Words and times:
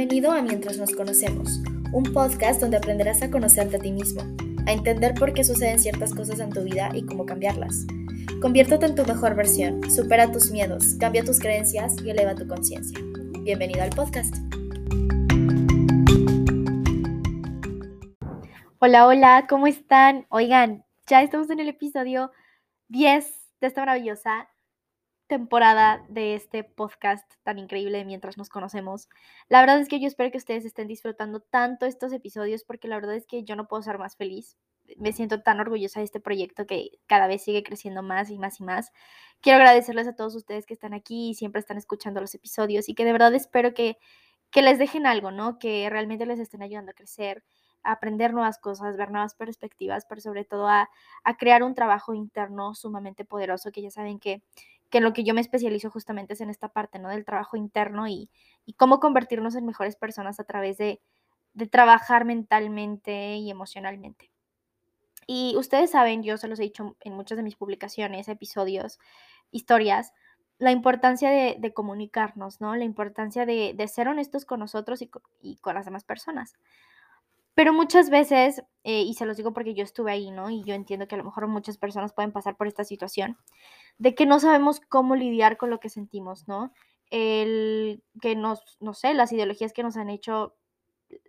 Bienvenido 0.00 0.32
a 0.32 0.40
Mientras 0.40 0.78
nos 0.78 0.94
conocemos, 0.94 1.60
un 1.92 2.04
podcast 2.14 2.58
donde 2.58 2.78
aprenderás 2.78 3.20
a 3.20 3.30
conocerte 3.30 3.76
a 3.76 3.80
ti 3.80 3.92
mismo, 3.92 4.22
a 4.66 4.72
entender 4.72 5.12
por 5.12 5.34
qué 5.34 5.44
suceden 5.44 5.78
ciertas 5.78 6.14
cosas 6.14 6.40
en 6.40 6.48
tu 6.48 6.62
vida 6.62 6.88
y 6.94 7.04
cómo 7.04 7.26
cambiarlas. 7.26 7.84
Conviértete 8.40 8.86
en 8.86 8.94
tu 8.94 9.04
mejor 9.04 9.34
versión, 9.34 9.90
supera 9.90 10.32
tus 10.32 10.50
miedos, 10.52 10.94
cambia 10.98 11.22
tus 11.22 11.38
creencias 11.38 11.96
y 12.02 12.08
eleva 12.08 12.34
tu 12.34 12.48
conciencia. 12.48 12.98
Bienvenido 13.42 13.82
al 13.82 13.90
podcast. 13.90 14.34
Hola, 18.78 19.06
hola, 19.06 19.46
¿cómo 19.50 19.66
están? 19.66 20.24
Oigan, 20.30 20.86
ya 21.08 21.20
estamos 21.20 21.50
en 21.50 21.60
el 21.60 21.68
episodio 21.68 22.32
10 22.88 23.26
de 23.60 23.66
esta 23.66 23.82
maravillosa 23.82 24.48
temporada 25.30 26.04
de 26.08 26.34
este 26.34 26.64
podcast 26.64 27.24
tan 27.44 27.60
increíble 27.60 28.04
mientras 28.04 28.36
nos 28.36 28.48
conocemos. 28.48 29.08
La 29.48 29.60
verdad 29.60 29.78
es 29.78 29.88
que 29.88 30.00
yo 30.00 30.08
espero 30.08 30.32
que 30.32 30.38
ustedes 30.38 30.64
estén 30.64 30.88
disfrutando 30.88 31.38
tanto 31.38 31.86
estos 31.86 32.12
episodios 32.12 32.64
porque 32.64 32.88
la 32.88 32.96
verdad 32.96 33.14
es 33.14 33.28
que 33.28 33.44
yo 33.44 33.54
no 33.54 33.68
puedo 33.68 33.80
ser 33.80 33.96
más 33.96 34.16
feliz. 34.16 34.58
Me 34.96 35.12
siento 35.12 35.40
tan 35.40 35.60
orgullosa 35.60 36.00
de 36.00 36.04
este 36.06 36.18
proyecto 36.18 36.66
que 36.66 36.98
cada 37.06 37.28
vez 37.28 37.44
sigue 37.44 37.62
creciendo 37.62 38.02
más 38.02 38.28
y 38.28 38.38
más 38.40 38.58
y 38.58 38.64
más. 38.64 38.90
Quiero 39.40 39.58
agradecerles 39.58 40.08
a 40.08 40.16
todos 40.16 40.34
ustedes 40.34 40.66
que 40.66 40.74
están 40.74 40.94
aquí 40.94 41.30
y 41.30 41.34
siempre 41.34 41.60
están 41.60 41.78
escuchando 41.78 42.20
los 42.20 42.34
episodios 42.34 42.88
y 42.88 42.94
que 42.94 43.04
de 43.04 43.12
verdad 43.12 43.32
espero 43.32 43.72
que, 43.72 43.98
que 44.50 44.62
les 44.62 44.80
dejen 44.80 45.06
algo, 45.06 45.30
¿no? 45.30 45.60
Que 45.60 45.88
realmente 45.90 46.26
les 46.26 46.40
estén 46.40 46.62
ayudando 46.62 46.90
a 46.90 46.94
crecer, 46.94 47.44
a 47.84 47.92
aprender 47.92 48.34
nuevas 48.34 48.58
cosas, 48.58 48.96
ver 48.96 49.12
nuevas 49.12 49.36
perspectivas, 49.36 50.06
pero 50.08 50.20
sobre 50.20 50.44
todo 50.44 50.66
a, 50.66 50.90
a 51.22 51.36
crear 51.36 51.62
un 51.62 51.76
trabajo 51.76 52.14
interno 52.14 52.74
sumamente 52.74 53.24
poderoso 53.24 53.70
que 53.70 53.82
ya 53.82 53.92
saben 53.92 54.18
que 54.18 54.42
que 54.90 54.98
en 54.98 55.04
lo 55.04 55.12
que 55.12 55.24
yo 55.24 55.34
me 55.34 55.40
especializo 55.40 55.90
justamente 55.90 56.34
es 56.34 56.40
en 56.40 56.50
esta 56.50 56.68
parte, 56.68 56.98
¿no? 56.98 57.08
Del 57.08 57.24
trabajo 57.24 57.56
interno 57.56 58.08
y, 58.08 58.30
cómo 58.76 59.00
convertirnos 59.00 59.56
en 59.56 59.66
mejores 59.66 59.96
personas 59.96 60.38
a 60.38 60.44
través 60.44 60.78
de, 60.78 61.00
de 61.54 61.66
trabajar 61.66 62.24
mentalmente 62.24 63.36
y 63.36 63.50
emocionalmente. 63.50 64.30
Y 65.26 65.54
ustedes 65.56 65.90
saben, 65.90 66.22
yo 66.22 66.36
se 66.36 66.48
los 66.48 66.58
he 66.60 66.64
dicho 66.64 66.96
en 67.00 67.14
muchas 67.14 67.36
de 67.36 67.42
mis 67.42 67.56
publicaciones, 67.56 68.28
episodios, 68.28 68.98
historias, 69.50 70.12
la 70.60 70.72
importancia 70.72 71.30
de, 71.30 71.72
comunicarnos, 71.72 72.60
¿no? 72.60 72.76
La 72.76 72.84
importancia 72.84 73.46
de, 73.46 73.74
ser 73.88 74.08
honestos 74.08 74.44
con 74.44 74.60
nosotros 74.60 75.00
y 75.02 75.06
con, 75.06 75.22
y 75.40 75.56
con, 75.56 75.74
las 75.74 75.86
demás 75.86 76.04
personas. 76.04 76.54
Pero 77.60 77.74
muchas 77.74 78.08
veces, 78.08 78.62
eh, 78.84 79.02
y 79.02 79.12
se 79.12 79.26
los 79.26 79.36
digo 79.36 79.52
porque 79.52 79.74
yo 79.74 79.84
estuve 79.84 80.12
ahí, 80.12 80.30
¿no? 80.30 80.48
Y 80.48 80.64
yo 80.64 80.72
entiendo 80.72 81.06
que 81.06 81.14
a 81.14 81.18
lo 81.18 81.24
mejor 81.24 81.46
muchas 81.46 81.76
personas 81.76 82.14
pueden 82.14 82.32
pasar 82.32 82.56
por 82.56 82.66
esta 82.66 82.84
situación, 82.84 83.36
de 83.98 84.14
que 84.14 84.24
no 84.24 84.40
sabemos 84.40 84.80
cómo 84.80 85.14
lidiar 85.14 85.58
con 85.58 85.68
lo 85.68 85.78
que 85.78 85.90
sentimos, 85.90 86.48
¿no? 86.48 86.72
El 87.10 88.02
que 88.22 88.34
nos, 88.34 88.78
no 88.80 88.94
sé, 88.94 89.12
las 89.12 89.30
ideologías 89.32 89.74
que 89.74 89.82
nos 89.82 89.98
han 89.98 90.08
hecho, 90.08 90.56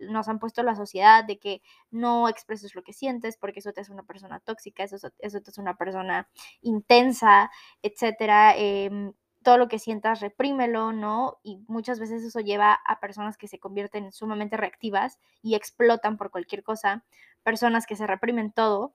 nos 0.00 0.26
han 0.28 0.38
puesto 0.38 0.62
la 0.62 0.74
sociedad 0.74 1.22
de 1.22 1.38
que 1.38 1.60
no 1.90 2.30
expreses 2.30 2.74
lo 2.74 2.82
que 2.82 2.94
sientes 2.94 3.36
porque 3.36 3.60
eso 3.60 3.74
te 3.74 3.82
hace 3.82 3.92
una 3.92 4.04
persona 4.04 4.40
tóxica, 4.40 4.84
eso, 4.84 4.96
eso 5.18 5.42
te 5.42 5.50
hace 5.50 5.60
una 5.60 5.76
persona 5.76 6.30
intensa, 6.62 7.50
etcétera. 7.82 8.56
Em, 8.56 9.12
todo 9.42 9.58
lo 9.58 9.68
que 9.68 9.78
sientas, 9.78 10.20
reprímelo, 10.20 10.92
¿no? 10.92 11.38
Y 11.42 11.58
muchas 11.68 11.98
veces 12.00 12.22
eso 12.24 12.40
lleva 12.40 12.74
a 12.86 13.00
personas 13.00 13.36
que 13.36 13.48
se 13.48 13.58
convierten 13.58 14.12
sumamente 14.12 14.56
reactivas 14.56 15.18
y 15.42 15.54
explotan 15.54 16.16
por 16.18 16.30
cualquier 16.30 16.62
cosa, 16.62 17.04
personas 17.42 17.86
que 17.86 17.96
se 17.96 18.06
reprimen 18.06 18.52
todo 18.52 18.94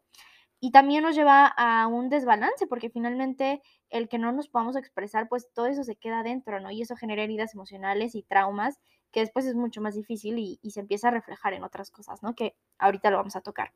y 0.59 0.71
también 0.71 1.03
nos 1.03 1.15
lleva 1.15 1.45
a 1.47 1.87
un 1.87 2.09
desbalance, 2.09 2.65
porque 2.67 2.89
finalmente 2.89 3.61
el 3.89 4.09
que 4.09 4.17
no 4.17 4.31
nos 4.31 4.49
podamos 4.49 4.75
expresar, 4.75 5.29
pues 5.29 5.47
todo 5.53 5.67
eso 5.67 5.83
se 5.83 5.95
queda 5.95 6.23
dentro, 6.23 6.59
¿no? 6.59 6.71
Y 6.71 6.81
eso 6.81 6.95
genera 6.95 7.23
heridas 7.23 7.53
emocionales 7.53 8.15
y 8.15 8.23
traumas, 8.23 8.79
que 9.11 9.19
después 9.21 9.45
es 9.45 9.55
mucho 9.55 9.81
más 9.81 9.95
difícil 9.95 10.39
y, 10.39 10.59
y 10.63 10.71
se 10.71 10.79
empieza 10.81 11.09
a 11.09 11.11
reflejar 11.11 11.53
en 11.53 11.63
otras 11.63 11.91
cosas, 11.91 12.23
¿no? 12.23 12.35
Que 12.35 12.55
ahorita 12.79 13.11
lo 13.11 13.17
vamos 13.17 13.35
a 13.35 13.41
tocar. 13.41 13.71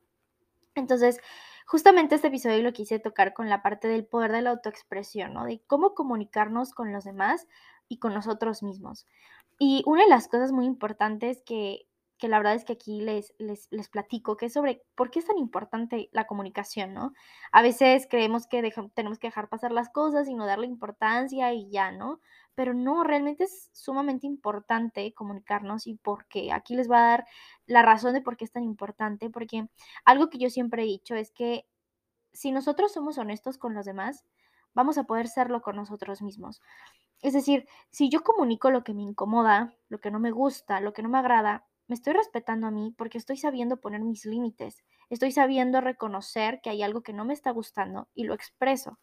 Entonces, 0.75 1.19
justamente 1.65 2.15
este 2.15 2.27
episodio 2.27 2.61
lo 2.63 2.73
quise 2.73 2.99
tocar 2.99 3.33
con 3.33 3.49
la 3.49 3.61
parte 3.61 3.87
del 3.87 4.05
poder 4.05 4.31
de 4.31 4.41
la 4.41 4.51
autoexpresión, 4.51 5.33
¿no? 5.33 5.45
De 5.45 5.61
cómo 5.67 5.93
comunicarnos 5.95 6.73
con 6.73 6.91
los 6.93 7.03
demás 7.03 7.47
y 7.87 7.97
con 7.99 8.13
nosotros 8.13 8.63
mismos. 8.63 9.07
Y 9.59 9.83
una 9.85 10.03
de 10.03 10.09
las 10.09 10.27
cosas 10.27 10.51
muy 10.51 10.65
importantes 10.65 11.41
que 11.45 11.87
que 12.21 12.27
la 12.27 12.37
verdad 12.37 12.53
es 12.53 12.63
que 12.63 12.73
aquí 12.73 13.01
les, 13.01 13.33
les, 13.39 13.67
les, 13.71 13.89
platico, 13.89 14.37
que 14.37 14.45
es 14.45 14.53
sobre 14.53 14.83
por 14.93 15.09
qué 15.09 15.17
es 15.17 15.25
tan 15.25 15.39
importante 15.39 16.07
la 16.13 16.27
comunicación, 16.27 16.93
¿no? 16.93 17.13
A 17.51 17.63
veces 17.63 18.07
creemos 18.07 18.45
que 18.45 18.71
tenemos 18.93 19.17
que 19.17 19.27
dejar 19.27 19.49
pasar 19.49 19.71
las 19.71 19.89
cosas 19.89 20.29
y 20.29 20.35
no 20.35 20.45
darle 20.45 20.67
importancia 20.67 21.51
y 21.51 21.71
ya, 21.71 21.91
¿no? 21.91 22.19
Pero 22.53 22.75
no, 22.75 23.03
realmente 23.03 23.45
es 23.45 23.71
sumamente 23.73 24.27
importante 24.27 25.13
comunicarnos 25.15 25.87
y 25.87 25.95
por 25.95 26.27
qué. 26.27 26.51
Aquí 26.53 26.75
les 26.75 26.89
va 26.89 26.99
a 26.99 27.09
dar 27.09 27.25
la 27.65 27.81
razón 27.81 28.13
de 28.13 28.21
por 28.21 28.37
qué 28.37 28.45
es 28.45 28.51
tan 28.51 28.63
importante, 28.63 29.31
porque 29.31 29.67
algo 30.05 30.29
que 30.29 30.37
yo 30.37 30.51
siempre 30.51 30.83
he 30.83 30.85
dicho 30.85 31.15
es 31.15 31.31
que 31.31 31.65
si 32.33 32.51
nosotros 32.51 32.93
somos 32.93 33.17
honestos 33.17 33.57
con 33.57 33.73
los 33.73 33.85
demás, 33.85 34.25
vamos 34.75 34.99
a 34.99 35.05
poder 35.05 35.27
serlo 35.27 35.63
con 35.63 35.75
nosotros 35.75 36.21
mismos. 36.21 36.61
Es 37.23 37.33
decir, 37.33 37.67
si 37.89 38.09
yo 38.09 38.21
comunico 38.21 38.69
lo 38.69 38.83
que 38.83 38.93
me 38.93 39.01
incomoda, 39.01 39.73
lo 39.89 39.99
que 39.99 40.11
no 40.11 40.19
me 40.19 40.31
gusta, 40.31 40.81
lo 40.81 40.93
que 40.93 41.01
no 41.01 41.09
me 41.09 41.17
agrada, 41.17 41.65
me 41.87 41.95
estoy 41.95 42.13
respetando 42.13 42.67
a 42.67 42.71
mí 42.71 42.93
porque 42.97 43.17
estoy 43.17 43.37
sabiendo 43.37 43.81
poner 43.81 44.01
mis 44.01 44.25
límites, 44.25 44.83
estoy 45.09 45.31
sabiendo 45.31 45.81
reconocer 45.81 46.61
que 46.61 46.69
hay 46.69 46.83
algo 46.83 47.01
que 47.03 47.13
no 47.13 47.25
me 47.25 47.33
está 47.33 47.51
gustando 47.51 48.09
y 48.13 48.23
lo 48.23 48.33
expreso. 48.33 48.99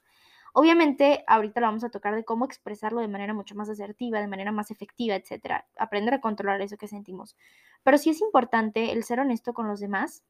Obviamente, 0.55 1.25
ahorita 1.27 1.61
lo 1.61 1.66
vamos 1.66 1.84
a 1.84 1.91
tocar 1.91 2.15
de 2.15 2.25
cómo 2.25 2.44
expresarlo 2.44 3.00
de 3.00 3.09
manera 3.09 3.34
mucho 3.34 3.55
más 3.55 3.69
asertiva, 3.69 4.21
de 4.21 4.28
manera 4.28 4.53
más 4.53 4.71
efectiva, 4.71 5.15
etcétera. 5.15 5.69
Aprender 5.77 6.15
a 6.15 6.21
controlar 6.21 6.61
eso 6.62 6.77
que 6.77 6.89
sentimos. 6.89 7.37
Pero 7.83 7.99
sí 7.99 8.11
es 8.11 8.21
importante 8.21 8.93
el 8.93 9.05
ser 9.05 9.21
honesto 9.21 9.53
con 9.55 9.69
los 9.69 9.81
demás, 9.81 10.25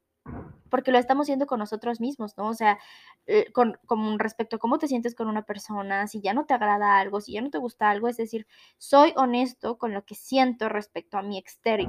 porque 0.69 0.93
lo 0.93 0.99
estamos 0.99 1.25
haciendo 1.25 1.47
con 1.47 1.59
nosotros 1.59 2.01
mismos, 2.01 2.37
¿no? 2.37 2.49
O 2.49 2.55
sea, 2.55 2.79
eh, 3.27 3.51
con, 3.53 3.79
respecto 4.19 4.56
a 4.56 4.59
cómo 4.59 4.79
te 4.79 4.89
sientes 4.89 5.15
con 5.15 5.29
una 5.29 5.43
persona, 5.43 6.06
si 6.06 6.21
ya 6.21 6.34
no 6.34 6.47
te 6.47 6.55
agrada 6.55 6.99
algo, 6.99 7.21
si 7.21 7.33
ya 7.33 7.43
no 7.43 7.51
te 7.51 7.59
gusta 7.59 7.91
algo, 7.91 8.09
es 8.09 8.17
decir, 8.17 8.47
soy 8.79 9.12
honesto 9.17 9.79
con 9.79 9.93
lo 9.93 10.05
que 10.05 10.15
siento 10.15 10.69
respecto 10.69 11.19
a 11.19 11.23
mi, 11.23 11.43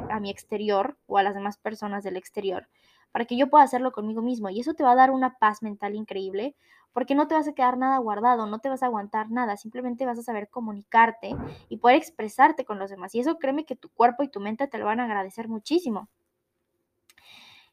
a 0.09 0.19
mi 0.19 0.29
exterior 0.29 0.97
o 1.05 1.17
a 1.17 1.23
las 1.23 1.35
demás 1.35 1.57
personas 1.57 2.03
del 2.03 2.17
exterior, 2.17 2.69
para 3.11 3.25
que 3.25 3.37
yo 3.37 3.49
pueda 3.49 3.63
hacerlo 3.63 3.91
conmigo 3.91 4.21
mismo. 4.21 4.49
Y 4.49 4.59
eso 4.59 4.73
te 4.73 4.83
va 4.83 4.91
a 4.91 4.95
dar 4.95 5.11
una 5.11 5.37
paz 5.37 5.61
mental 5.61 5.95
increíble, 5.95 6.55
porque 6.91 7.15
no 7.15 7.27
te 7.27 7.35
vas 7.35 7.47
a 7.47 7.53
quedar 7.53 7.77
nada 7.77 7.97
guardado, 7.99 8.47
no 8.47 8.59
te 8.59 8.69
vas 8.69 8.81
a 8.81 8.87
aguantar 8.87 9.29
nada, 9.29 9.57
simplemente 9.57 10.05
vas 10.05 10.17
a 10.19 10.23
saber 10.23 10.49
comunicarte 10.49 11.35
y 11.69 11.77
poder 11.77 11.97
expresarte 11.97 12.65
con 12.65 12.79
los 12.79 12.89
demás. 12.89 13.13
Y 13.13 13.19
eso 13.19 13.37
créeme 13.37 13.65
que 13.65 13.75
tu 13.75 13.89
cuerpo 13.89 14.23
y 14.23 14.29
tu 14.29 14.39
mente 14.39 14.67
te 14.67 14.79
lo 14.79 14.85
van 14.85 14.99
a 14.99 15.05
agradecer 15.05 15.47
muchísimo. 15.47 16.09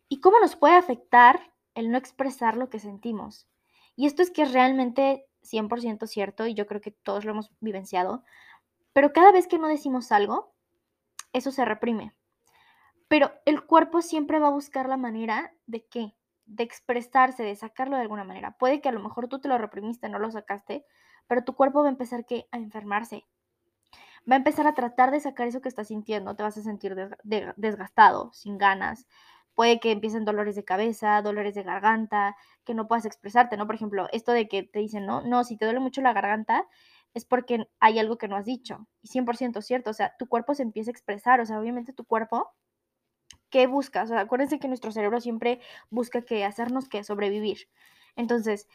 ¿Y 0.08 0.20
cómo 0.20 0.38
nos 0.40 0.56
puede 0.56 0.74
afectar 0.74 1.52
el 1.74 1.90
no 1.90 1.98
expresar 1.98 2.56
lo 2.56 2.70
que 2.70 2.78
sentimos? 2.78 3.48
Y 3.96 4.06
esto 4.06 4.22
es 4.22 4.30
que 4.30 4.42
es 4.42 4.52
realmente 4.52 5.26
100% 5.42 6.06
cierto 6.06 6.46
y 6.46 6.54
yo 6.54 6.66
creo 6.66 6.80
que 6.80 6.90
todos 6.90 7.24
lo 7.24 7.32
hemos 7.32 7.50
vivenciado, 7.60 8.24
pero 8.92 9.12
cada 9.12 9.32
vez 9.32 9.46
que 9.46 9.58
no 9.58 9.68
decimos 9.68 10.12
algo, 10.12 10.54
eso 11.32 11.50
se 11.50 11.64
reprime. 11.64 12.14
Pero 13.08 13.30
el 13.44 13.64
cuerpo 13.64 14.02
siempre 14.02 14.38
va 14.38 14.48
a 14.48 14.52
buscar 14.52 14.88
la 14.88 14.96
manera 14.96 15.52
de 15.66 15.84
qué? 15.86 16.14
De 16.46 16.64
expresarse, 16.64 17.42
de 17.42 17.54
sacarlo 17.56 17.96
de 17.96 18.02
alguna 18.02 18.24
manera. 18.24 18.56
Puede 18.58 18.80
que 18.80 18.88
a 18.88 18.92
lo 18.92 19.00
mejor 19.00 19.28
tú 19.28 19.38
te 19.40 19.48
lo 19.48 19.58
reprimiste, 19.58 20.08
no 20.08 20.18
lo 20.18 20.30
sacaste, 20.30 20.84
pero 21.26 21.44
tu 21.44 21.54
cuerpo 21.54 21.80
va 21.82 21.88
a 21.88 21.90
empezar 21.90 22.24
a 22.50 22.56
enfermarse. 22.56 23.26
Va 24.30 24.34
a 24.34 24.38
empezar 24.38 24.66
a 24.66 24.74
tratar 24.74 25.10
de 25.10 25.20
sacar 25.20 25.46
eso 25.46 25.60
que 25.60 25.68
estás 25.68 25.88
sintiendo, 25.88 26.34
te 26.34 26.42
vas 26.42 26.56
a 26.58 26.62
sentir 26.62 26.96
desgastado, 27.56 28.32
sin 28.32 28.58
ganas, 28.58 29.06
puede 29.56 29.80
que 29.80 29.90
empiecen 29.90 30.24
dolores 30.24 30.54
de 30.54 30.64
cabeza, 30.64 31.20
dolores 31.22 31.54
de 31.56 31.64
garganta, 31.64 32.36
que 32.64 32.74
no 32.74 32.86
puedas 32.86 33.06
expresarte, 33.06 33.56
¿no? 33.56 33.66
Por 33.66 33.74
ejemplo, 33.74 34.08
esto 34.12 34.32
de 34.32 34.46
que 34.48 34.62
te 34.62 34.78
dicen, 34.78 35.06
no, 35.06 35.22
no, 35.22 35.42
si 35.42 35.56
te 35.56 35.64
duele 35.64 35.80
mucho 35.80 36.02
la 36.02 36.12
garganta 36.12 36.68
es 37.14 37.24
porque 37.24 37.66
hay 37.80 37.98
algo 37.98 38.18
que 38.18 38.28
no 38.28 38.36
has 38.36 38.44
dicho. 38.44 38.86
Y 39.02 39.08
100% 39.08 39.62
cierto, 39.62 39.90
o 39.90 39.94
sea, 39.94 40.14
tu 40.18 40.28
cuerpo 40.28 40.54
se 40.54 40.62
empieza 40.62 40.90
a 40.90 40.92
expresar, 40.92 41.40
o 41.40 41.46
sea, 41.46 41.58
obviamente 41.58 41.94
tu 41.94 42.04
cuerpo, 42.04 42.52
¿qué 43.50 43.66
busca? 43.66 44.02
O 44.02 44.06
sea, 44.06 44.20
acuérdense 44.20 44.58
que 44.58 44.68
nuestro 44.68 44.92
cerebro 44.92 45.20
siempre 45.20 45.60
busca 45.90 46.22
que 46.22 46.44
hacernos 46.44 46.88
que 46.88 47.02
sobrevivir. 47.04 47.68
Entonces, 48.16 48.68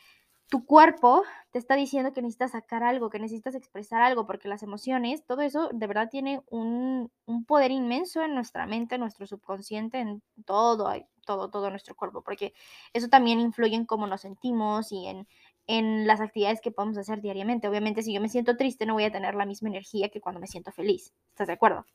tu 0.51 0.65
cuerpo 0.65 1.23
te 1.51 1.59
está 1.59 1.77
diciendo 1.77 2.11
que 2.11 2.21
necesitas 2.21 2.51
sacar 2.51 2.83
algo, 2.83 3.09
que 3.09 3.19
necesitas 3.19 3.55
expresar 3.55 4.01
algo, 4.01 4.27
porque 4.27 4.49
las 4.49 4.63
emociones, 4.63 5.23
todo 5.25 5.39
eso 5.39 5.69
de 5.71 5.87
verdad 5.87 6.09
tiene 6.11 6.41
un, 6.49 7.09
poder 7.47 7.71
inmenso 7.71 8.21
en 8.21 8.35
nuestra 8.35 8.65
mente, 8.65 8.95
en 8.95 9.01
nuestro 9.01 9.25
subconsciente, 9.25 9.99
en 9.99 10.21
todo, 10.45 10.93
todo, 11.25 11.49
todo 11.49 11.69
nuestro 11.69 11.95
cuerpo, 11.95 12.21
porque 12.21 12.53
eso 12.91 13.07
también 13.07 13.39
influye 13.39 13.75
en 13.75 13.85
cómo 13.85 14.07
nos 14.07 14.21
sentimos 14.21 14.91
y 14.91 15.07
en, 15.07 15.25
en 15.67 16.05
las 16.05 16.19
actividades 16.19 16.59
que 16.59 16.71
podemos 16.71 16.97
hacer 16.97 17.21
diariamente. 17.21 17.69
Obviamente, 17.69 18.03
si 18.03 18.11
yo 18.11 18.19
me 18.19 18.27
siento 18.27 18.57
triste, 18.57 18.85
no 18.85 18.95
voy 18.95 19.05
a 19.05 19.11
tener 19.11 19.35
la 19.35 19.45
misma 19.45 19.69
energía 19.69 20.09
que 20.09 20.19
cuando 20.19 20.41
me 20.41 20.47
siento 20.47 20.73
feliz. 20.73 21.13
¿Estás 21.29 21.47
de 21.47 21.53
acuerdo? 21.53 21.85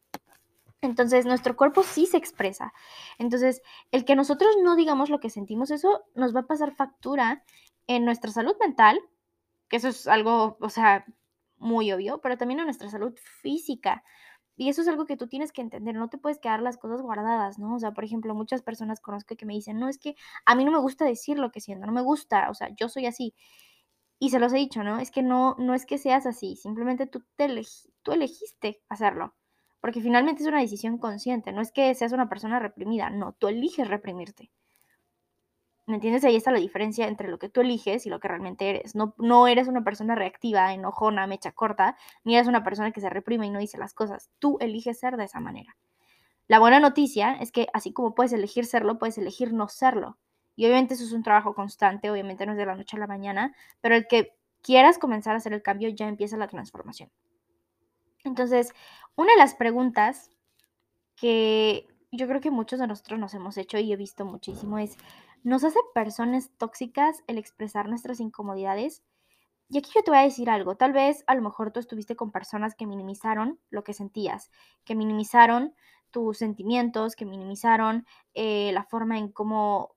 Entonces, 0.82 1.26
nuestro 1.26 1.56
cuerpo 1.56 1.82
sí 1.82 2.06
se 2.06 2.16
expresa. 2.16 2.72
Entonces, 3.18 3.62
el 3.90 4.04
que 4.04 4.14
nosotros 4.14 4.50
no 4.62 4.76
digamos 4.76 5.10
lo 5.10 5.20
que 5.20 5.30
sentimos, 5.30 5.70
eso 5.70 6.04
nos 6.14 6.34
va 6.34 6.40
a 6.40 6.46
pasar 6.46 6.74
factura 6.74 7.42
en 7.86 8.04
nuestra 8.04 8.30
salud 8.32 8.56
mental, 8.60 8.98
que 9.68 9.76
eso 9.76 9.88
es 9.88 10.06
algo, 10.08 10.58
o 10.60 10.68
sea, 10.70 11.06
muy 11.58 11.92
obvio, 11.92 12.20
pero 12.20 12.36
también 12.38 12.60
en 12.60 12.66
nuestra 12.66 12.90
salud 12.90 13.14
física. 13.42 14.04
Y 14.56 14.70
eso 14.70 14.82
es 14.82 14.88
algo 14.88 15.06
que 15.06 15.16
tú 15.18 15.28
tienes 15.28 15.52
que 15.52 15.60
entender, 15.62 15.94
no 15.94 16.08
te 16.08 16.18
puedes 16.18 16.38
quedar 16.38 16.62
las 16.62 16.78
cosas 16.78 17.02
guardadas, 17.02 17.58
¿no? 17.58 17.74
O 17.74 17.78
sea, 17.78 17.92
por 17.92 18.04
ejemplo, 18.04 18.34
muchas 18.34 18.62
personas 18.62 19.00
conozco 19.00 19.36
que 19.36 19.46
me 19.46 19.54
dicen, 19.54 19.78
no, 19.78 19.88
es 19.88 19.98
que 19.98 20.16
a 20.46 20.54
mí 20.54 20.64
no 20.64 20.72
me 20.72 20.78
gusta 20.78 21.04
decir 21.04 21.38
lo 21.38 21.52
que 21.52 21.60
siento, 21.60 21.86
no 21.86 21.92
me 21.92 22.02
gusta, 22.02 22.50
o 22.50 22.54
sea, 22.54 22.70
yo 22.76 22.88
soy 22.88 23.06
así. 23.06 23.34
Y 24.18 24.30
se 24.30 24.38
los 24.38 24.52
he 24.52 24.56
dicho, 24.58 24.82
¿no? 24.82 24.98
Es 24.98 25.10
que 25.10 25.22
no, 25.22 25.56
no 25.58 25.74
es 25.74 25.86
que 25.86 25.98
seas 25.98 26.26
así, 26.26 26.56
simplemente 26.56 27.06
tú, 27.06 27.24
te 27.36 27.48
tú 28.02 28.12
elegiste 28.12 28.82
hacerlo. 28.88 29.34
Porque 29.80 30.00
finalmente 30.00 30.42
es 30.42 30.48
una 30.48 30.60
decisión 30.60 30.98
consciente, 30.98 31.52
no 31.52 31.60
es 31.60 31.72
que 31.72 31.94
seas 31.94 32.12
una 32.12 32.28
persona 32.28 32.58
reprimida, 32.58 33.10
no, 33.10 33.34
tú 33.34 33.48
eliges 33.48 33.88
reprimirte. 33.88 34.50
¿Me 35.86 35.94
entiendes? 35.94 36.24
Ahí 36.24 36.34
está 36.34 36.50
la 36.50 36.58
diferencia 36.58 37.06
entre 37.06 37.28
lo 37.28 37.38
que 37.38 37.48
tú 37.48 37.60
eliges 37.60 38.06
y 38.06 38.10
lo 38.10 38.18
que 38.18 38.26
realmente 38.26 38.68
eres. 38.68 38.96
No, 38.96 39.14
no 39.18 39.46
eres 39.46 39.68
una 39.68 39.84
persona 39.84 40.16
reactiva, 40.16 40.72
enojona, 40.74 41.28
mecha 41.28 41.52
corta, 41.52 41.96
ni 42.24 42.34
eres 42.34 42.48
una 42.48 42.64
persona 42.64 42.90
que 42.90 43.00
se 43.00 43.08
reprime 43.08 43.46
y 43.46 43.50
no 43.50 43.60
dice 43.60 43.78
las 43.78 43.94
cosas. 43.94 44.30
Tú 44.40 44.58
eliges 44.60 44.98
ser 44.98 45.16
de 45.16 45.24
esa 45.24 45.38
manera. 45.38 45.76
La 46.48 46.58
buena 46.58 46.80
noticia 46.80 47.34
es 47.34 47.52
que 47.52 47.68
así 47.72 47.92
como 47.92 48.14
puedes 48.14 48.32
elegir 48.32 48.66
serlo, 48.66 48.98
puedes 48.98 49.18
elegir 49.18 49.52
no 49.52 49.68
serlo. 49.68 50.18
Y 50.56 50.64
obviamente 50.66 50.94
eso 50.94 51.04
es 51.04 51.12
un 51.12 51.22
trabajo 51.22 51.54
constante, 51.54 52.10
obviamente 52.10 52.46
no 52.46 52.52
es 52.52 52.58
de 52.58 52.66
la 52.66 52.74
noche 52.74 52.96
a 52.96 53.00
la 53.00 53.06
mañana, 53.06 53.54
pero 53.80 53.94
el 53.94 54.08
que 54.08 54.36
quieras 54.62 54.98
comenzar 54.98 55.34
a 55.34 55.38
hacer 55.38 55.52
el 55.52 55.62
cambio 55.62 55.88
ya 55.90 56.08
empieza 56.08 56.36
la 56.36 56.48
transformación. 56.48 57.10
Entonces, 58.24 58.72
una 59.14 59.32
de 59.32 59.38
las 59.38 59.54
preguntas 59.54 60.30
que 61.14 61.86
yo 62.10 62.26
creo 62.26 62.40
que 62.40 62.50
muchos 62.50 62.80
de 62.80 62.86
nosotros 62.86 63.20
nos 63.20 63.34
hemos 63.34 63.56
hecho 63.56 63.78
y 63.78 63.92
he 63.92 63.96
visto 63.96 64.24
muchísimo 64.24 64.78
es, 64.78 64.96
¿nos 65.46 65.62
hace 65.62 65.78
personas 65.94 66.50
tóxicas 66.58 67.22
el 67.28 67.38
expresar 67.38 67.88
nuestras 67.88 68.18
incomodidades? 68.18 69.04
Y 69.68 69.78
aquí 69.78 69.92
yo 69.94 70.02
te 70.02 70.10
voy 70.10 70.18
a 70.18 70.22
decir 70.22 70.50
algo, 70.50 70.74
tal 70.74 70.92
vez 70.92 71.22
a 71.28 71.36
lo 71.36 71.42
mejor 71.42 71.70
tú 71.70 71.78
estuviste 71.78 72.16
con 72.16 72.32
personas 72.32 72.74
que 72.74 72.84
minimizaron 72.84 73.60
lo 73.70 73.84
que 73.84 73.94
sentías, 73.94 74.50
que 74.84 74.96
minimizaron 74.96 75.72
tus 76.10 76.38
sentimientos, 76.38 77.14
que 77.14 77.26
minimizaron 77.26 78.06
eh, 78.34 78.72
la 78.72 78.82
forma 78.82 79.18
en 79.18 79.28
cómo, 79.28 79.94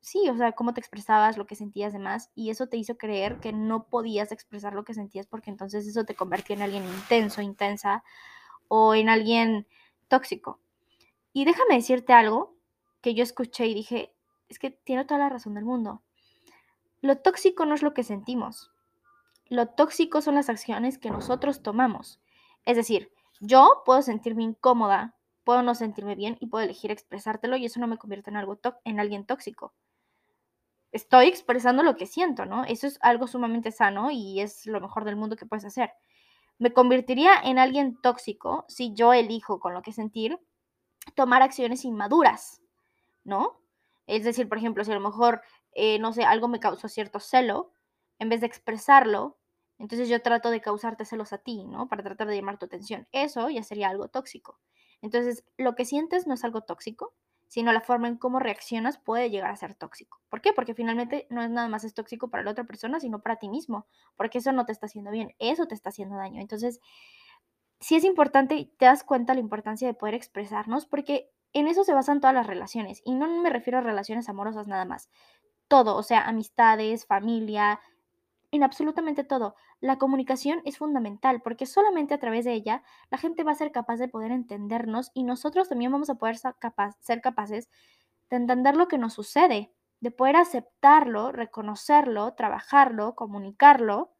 sí, 0.00 0.28
o 0.28 0.36
sea, 0.36 0.50
cómo 0.50 0.74
te 0.74 0.80
expresabas, 0.80 1.38
lo 1.38 1.46
que 1.46 1.54
sentías 1.54 1.92
demás, 1.92 2.32
y 2.34 2.50
eso 2.50 2.66
te 2.66 2.76
hizo 2.76 2.96
creer 2.96 3.38
que 3.38 3.52
no 3.52 3.84
podías 3.84 4.32
expresar 4.32 4.74
lo 4.74 4.82
que 4.82 4.94
sentías 4.94 5.28
porque 5.28 5.50
entonces 5.50 5.86
eso 5.86 6.04
te 6.04 6.16
convertía 6.16 6.56
en 6.56 6.62
alguien 6.62 6.82
intenso, 6.82 7.40
intensa 7.40 8.02
o 8.66 8.96
en 8.96 9.08
alguien 9.08 9.68
tóxico. 10.08 10.58
Y 11.32 11.44
déjame 11.44 11.76
decirte 11.76 12.14
algo 12.14 12.56
que 13.00 13.14
yo 13.14 13.22
escuché 13.22 13.66
y 13.66 13.74
dije, 13.74 14.12
es 14.52 14.58
que 14.58 14.70
tiene 14.70 15.04
toda 15.04 15.18
la 15.18 15.28
razón 15.28 15.54
del 15.54 15.64
mundo. 15.64 16.02
Lo 17.00 17.18
tóxico 17.18 17.66
no 17.66 17.74
es 17.74 17.82
lo 17.82 17.94
que 17.94 18.04
sentimos. 18.04 18.70
Lo 19.48 19.68
tóxico 19.68 20.20
son 20.20 20.36
las 20.36 20.48
acciones 20.48 20.98
que 20.98 21.10
nosotros 21.10 21.62
tomamos. 21.62 22.20
Es 22.64 22.76
decir, 22.76 23.12
yo 23.40 23.82
puedo 23.84 24.02
sentirme 24.02 24.44
incómoda, 24.44 25.16
puedo 25.42 25.62
no 25.62 25.74
sentirme 25.74 26.14
bien 26.14 26.36
y 26.40 26.46
puedo 26.46 26.64
elegir 26.64 26.90
expresártelo 26.90 27.56
y 27.56 27.64
eso 27.64 27.80
no 27.80 27.86
me 27.86 27.98
convierte 27.98 28.30
en 28.30 28.36
algo 28.36 28.58
en 28.84 29.00
alguien 29.00 29.26
tóxico. 29.26 29.74
Estoy 30.92 31.26
expresando 31.26 31.82
lo 31.82 31.96
que 31.96 32.06
siento, 32.06 32.44
¿no? 32.44 32.64
Eso 32.64 32.86
es 32.86 32.98
algo 33.00 33.26
sumamente 33.26 33.72
sano 33.72 34.10
y 34.10 34.40
es 34.40 34.66
lo 34.66 34.80
mejor 34.80 35.04
del 35.04 35.16
mundo 35.16 35.36
que 35.36 35.46
puedes 35.46 35.64
hacer. 35.64 35.90
Me 36.58 36.72
convertiría 36.72 37.40
en 37.42 37.58
alguien 37.58 37.98
tóxico 38.02 38.66
si 38.68 38.92
yo 38.92 39.14
elijo 39.14 39.58
con 39.58 39.72
lo 39.72 39.80
que 39.80 39.92
sentir 39.92 40.38
tomar 41.14 41.42
acciones 41.42 41.84
inmaduras, 41.84 42.60
¿no? 43.24 43.61
Es 44.06 44.24
decir, 44.24 44.48
por 44.48 44.58
ejemplo, 44.58 44.84
si 44.84 44.90
a 44.90 44.94
lo 44.94 45.00
mejor, 45.00 45.42
eh, 45.72 45.98
no 45.98 46.12
sé, 46.12 46.24
algo 46.24 46.48
me 46.48 46.60
causó 46.60 46.88
cierto 46.88 47.20
celo, 47.20 47.72
en 48.18 48.28
vez 48.28 48.40
de 48.40 48.46
expresarlo, 48.46 49.38
entonces 49.78 50.08
yo 50.08 50.22
trato 50.22 50.50
de 50.50 50.60
causarte 50.60 51.04
celos 51.04 51.32
a 51.32 51.38
ti, 51.38 51.64
¿no? 51.64 51.88
Para 51.88 52.02
tratar 52.02 52.28
de 52.28 52.36
llamar 52.36 52.58
tu 52.58 52.66
atención. 52.66 53.08
Eso 53.12 53.50
ya 53.50 53.62
sería 53.64 53.88
algo 53.88 54.08
tóxico. 54.08 54.60
Entonces, 55.00 55.44
lo 55.56 55.74
que 55.74 55.84
sientes 55.84 56.26
no 56.26 56.34
es 56.34 56.44
algo 56.44 56.60
tóxico, 56.62 57.14
sino 57.48 57.72
la 57.72 57.80
forma 57.80 58.08
en 58.08 58.16
cómo 58.16 58.38
reaccionas 58.38 58.98
puede 58.98 59.28
llegar 59.28 59.50
a 59.50 59.56
ser 59.56 59.74
tóxico. 59.74 60.20
¿Por 60.30 60.40
qué? 60.40 60.52
Porque 60.52 60.74
finalmente 60.74 61.26
no 61.30 61.42
es 61.42 61.50
nada 61.50 61.68
más 61.68 61.84
es 61.84 61.94
tóxico 61.94 62.30
para 62.30 62.44
la 62.44 62.52
otra 62.52 62.64
persona, 62.64 63.00
sino 63.00 63.20
para 63.20 63.36
ti 63.36 63.48
mismo, 63.48 63.86
porque 64.16 64.38
eso 64.38 64.52
no 64.52 64.64
te 64.64 64.72
está 64.72 64.86
haciendo 64.86 65.10
bien, 65.10 65.34
eso 65.38 65.66
te 65.66 65.74
está 65.74 65.90
haciendo 65.90 66.16
daño. 66.16 66.40
Entonces, 66.40 66.80
sí 67.80 67.96
es 67.96 68.04
importante 68.04 68.72
te 68.78 68.86
das 68.86 69.04
cuenta 69.04 69.34
la 69.34 69.40
importancia 69.40 69.88
de 69.88 69.94
poder 69.94 70.14
expresarnos 70.14 70.86
porque 70.86 71.30
en 71.52 71.68
eso 71.68 71.84
se 71.84 71.94
basan 71.94 72.20
todas 72.20 72.34
las 72.34 72.46
relaciones 72.46 73.02
y 73.04 73.14
no 73.14 73.28
me 73.28 73.50
refiero 73.50 73.78
a 73.78 73.82
relaciones 73.82 74.28
amorosas 74.28 74.66
nada 74.68 74.84
más. 74.84 75.10
Todo, 75.68 75.96
o 75.96 76.02
sea, 76.02 76.26
amistades, 76.26 77.06
familia, 77.06 77.80
en 78.50 78.62
absolutamente 78.62 79.24
todo. 79.24 79.54
La 79.80 79.98
comunicación 79.98 80.60
es 80.64 80.78
fundamental 80.78 81.40
porque 81.42 81.66
solamente 81.66 82.14
a 82.14 82.18
través 82.18 82.44
de 82.44 82.52
ella 82.52 82.82
la 83.10 83.18
gente 83.18 83.44
va 83.44 83.52
a 83.52 83.56
ser 83.56 83.72
capaz 83.72 83.96
de 83.96 84.08
poder 84.08 84.30
entendernos 84.32 85.10
y 85.14 85.24
nosotros 85.24 85.68
también 85.68 85.92
vamos 85.92 86.10
a 86.10 86.16
poder 86.16 86.36
ser, 86.36 86.54
ser 87.00 87.20
capaces 87.20 87.70
de 88.30 88.36
entender 88.36 88.76
lo 88.76 88.88
que 88.88 88.98
nos 88.98 89.14
sucede, 89.14 89.72
de 90.00 90.10
poder 90.10 90.36
aceptarlo, 90.36 91.32
reconocerlo, 91.32 92.34
trabajarlo, 92.34 93.14
comunicarlo 93.14 94.12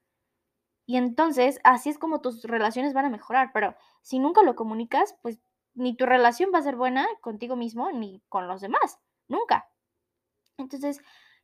y 0.87 0.97
entonces 0.97 1.61
así 1.65 1.91
es 1.91 1.99
como 1.99 2.21
tus 2.21 2.43
relaciones 2.45 2.93
van 2.93 3.07
a 3.07 3.11
mejorar, 3.11 3.51
pero 3.53 3.75
si 4.01 4.19
nunca 4.19 4.43
lo 4.43 4.57
comunicas, 4.57 5.17
pues 5.23 5.41
ni 5.75 5.97
tu 5.97 6.07
relación 6.07 6.51
va 6.55 6.59
a 6.59 6.63
ser 6.63 6.77
buena 6.77 7.07
contigo 7.21 7.57
mismo 7.57 7.91
ni 7.93 8.23
con 8.29 8.49
los 8.49 8.61
demás, 8.61 8.99
nunca. 9.29 9.69
Entonces, 10.59 11.01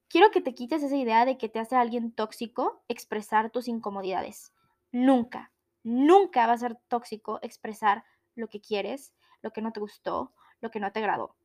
quiero 0.09 0.31
que 0.31 0.41
te 0.41 0.55
quites 0.55 0.83
esa 0.83 0.97
idea 0.97 1.25
de 1.25 1.39
que 1.39 1.49
te 1.49 1.59
hace 1.59 1.77
alguien 1.77 2.13
tóxico 2.13 2.83
expresar 2.89 3.51
tus 3.51 3.69
incomodidades. 3.69 4.53
Nunca, 4.93 5.53
nunca 5.83 6.47
va 6.47 6.55
a 6.55 6.59
ser 6.59 6.77
tóxico 6.89 7.39
expresar 7.43 8.05
lo 8.35 8.49
que 8.49 8.61
quieres, 8.61 9.15
lo 9.43 9.53
que 9.53 9.63
no 9.63 9.73
te 9.73 9.81
gustó, 9.81 10.33
lo 10.61 10.71
que 10.71 10.81
no 10.81 10.93
te 10.93 11.01
agradó. 11.01 11.37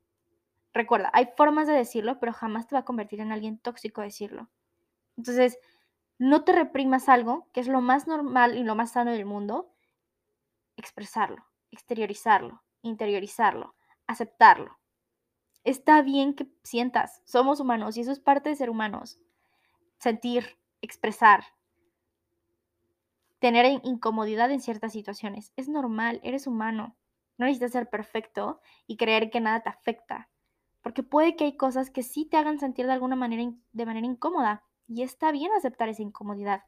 Recuerda, 0.74 1.12
hay 1.14 1.30
formas 1.38 1.68
de 1.68 1.74
decirlo, 1.74 2.20
pero 2.20 2.34
jamás 2.34 2.68
te 2.68 2.76
va 2.76 2.80
a 2.80 2.86
convertir 2.86 3.20
en 3.22 3.32
alguien 3.32 3.60
tóxico 3.60 4.02
decirlo. 4.02 4.50
Entonces, 5.18 5.60
no 6.18 6.44
te 6.44 6.52
reprimas 6.54 7.10
algo, 7.10 7.48
que 7.54 7.60
es 7.60 7.68
lo 7.68 7.82
más 7.82 8.08
normal 8.08 8.58
y 8.58 8.64
lo 8.64 8.76
más 8.76 8.94
sano 8.94 9.12
del 9.12 9.26
mundo, 9.26 9.72
expresarlo, 10.76 11.46
exteriorizarlo, 11.72 12.64
interiorizarlo, 12.84 13.76
aceptarlo. 14.06 14.78
Está 15.64 16.02
bien 16.02 16.36
que 16.36 16.48
sientas, 16.64 17.22
somos 17.26 17.60
humanos 17.60 17.98
y 17.98 18.02
eso 18.02 18.12
es 18.12 18.20
parte 18.20 18.50
de 18.50 18.56
ser 18.56 18.70
humanos. 18.70 19.18
Sentir, 19.98 20.58
expresar, 20.82 21.46
tener 23.40 23.82
incomodidad 23.84 24.52
en 24.52 24.62
ciertas 24.62 24.94
situaciones. 24.94 25.52
Es 25.56 25.68
normal, 25.68 26.22
eres 26.24 26.48
humano. 26.48 26.96
No 27.38 27.46
necesitas 27.46 27.72
ser 27.72 27.90
perfecto 27.90 28.62
y 28.88 28.98
creer 28.98 29.30
que 29.30 29.42
nada 29.42 29.62
te 29.62 29.70
afecta. 29.70 30.30
Porque 30.82 31.04
puede 31.04 31.36
que 31.36 31.46
hay 31.46 31.58
cosas 31.58 31.90
que 31.90 32.04
sí 32.04 32.26
te 32.26 32.38
hagan 32.38 32.60
sentir 32.60 32.86
de 32.86 32.94
alguna 32.94 33.16
manera, 33.16 33.44
de 33.72 33.86
manera 33.86 34.06
incómoda. 34.06 34.64
Y 34.88 35.02
está 35.02 35.32
bien 35.32 35.52
aceptar 35.52 35.90
esa 35.90 36.02
incomodidad. 36.02 36.64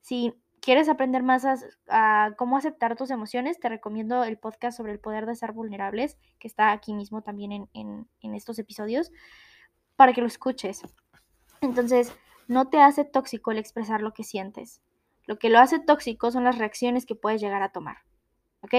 Si 0.00 0.34
quieres 0.64 0.88
aprender 0.88 1.22
más 1.22 1.44
a, 1.88 2.34
cómo 2.36 2.56
aceptar 2.56 2.96
tus 2.96 3.10
emociones, 3.10 3.60
te 3.60 3.68
recomiendo 3.68 4.24
el 4.24 4.38
podcast 4.38 4.76
sobre 4.76 4.92
el 4.92 5.00
poder 5.00 5.26
de 5.26 5.36
ser 5.36 5.52
vulnerables, 5.52 6.16
que 6.38 6.48
está 6.48 6.72
aquí 6.72 6.94
mismo 6.94 7.22
también 7.22 7.68
en, 7.72 8.08
en 8.20 8.34
estos 8.34 8.58
episodios, 8.58 9.12
para 9.96 10.12
que 10.12 10.20
lo 10.20 10.26
escuches. 10.26 10.82
Entonces, 11.60 12.14
no 12.48 12.68
te 12.68 12.80
hace 12.80 13.04
tóxico 13.04 13.52
el 13.52 13.58
expresar 13.58 14.02
lo 14.02 14.12
que 14.12 14.24
sientes. 14.24 14.80
Lo 15.26 15.38
que 15.38 15.48
lo 15.48 15.58
hace 15.58 15.78
tóxico 15.78 16.30
son 16.30 16.44
las 16.44 16.58
reacciones 16.58 17.06
que 17.06 17.14
puedes 17.14 17.40
llegar 17.40 17.62
a 17.62 17.72
tomar. 17.72 17.98
¿Ok? 18.60 18.74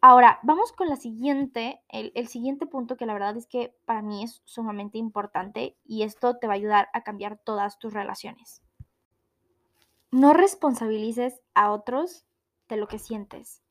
Ahora, 0.00 0.38
vamos 0.42 0.72
con 0.72 0.88
la 0.88 0.96
siguiente, 0.96 1.80
el, 1.88 2.28
siguiente 2.28 2.66
punto 2.66 2.96
que 2.96 3.06
la 3.06 3.14
verdad 3.14 3.36
es 3.36 3.46
que 3.46 3.74
para 3.86 4.02
mí 4.02 4.22
es 4.22 4.42
sumamente 4.44 4.98
importante 4.98 5.76
y 5.84 6.02
esto 6.02 6.36
te 6.36 6.46
va 6.46 6.52
a 6.52 6.56
ayudar 6.56 6.88
a 6.92 7.02
cambiar 7.02 7.38
todas 7.38 7.78
tus 7.78 7.92
relaciones. 7.92 8.62
No 10.10 10.32
responsabilices 10.32 11.40
a 11.54 11.72
otros 11.72 12.24
de 12.68 12.76
lo 12.76 12.88
que 12.88 12.98
sientes. 12.98 13.62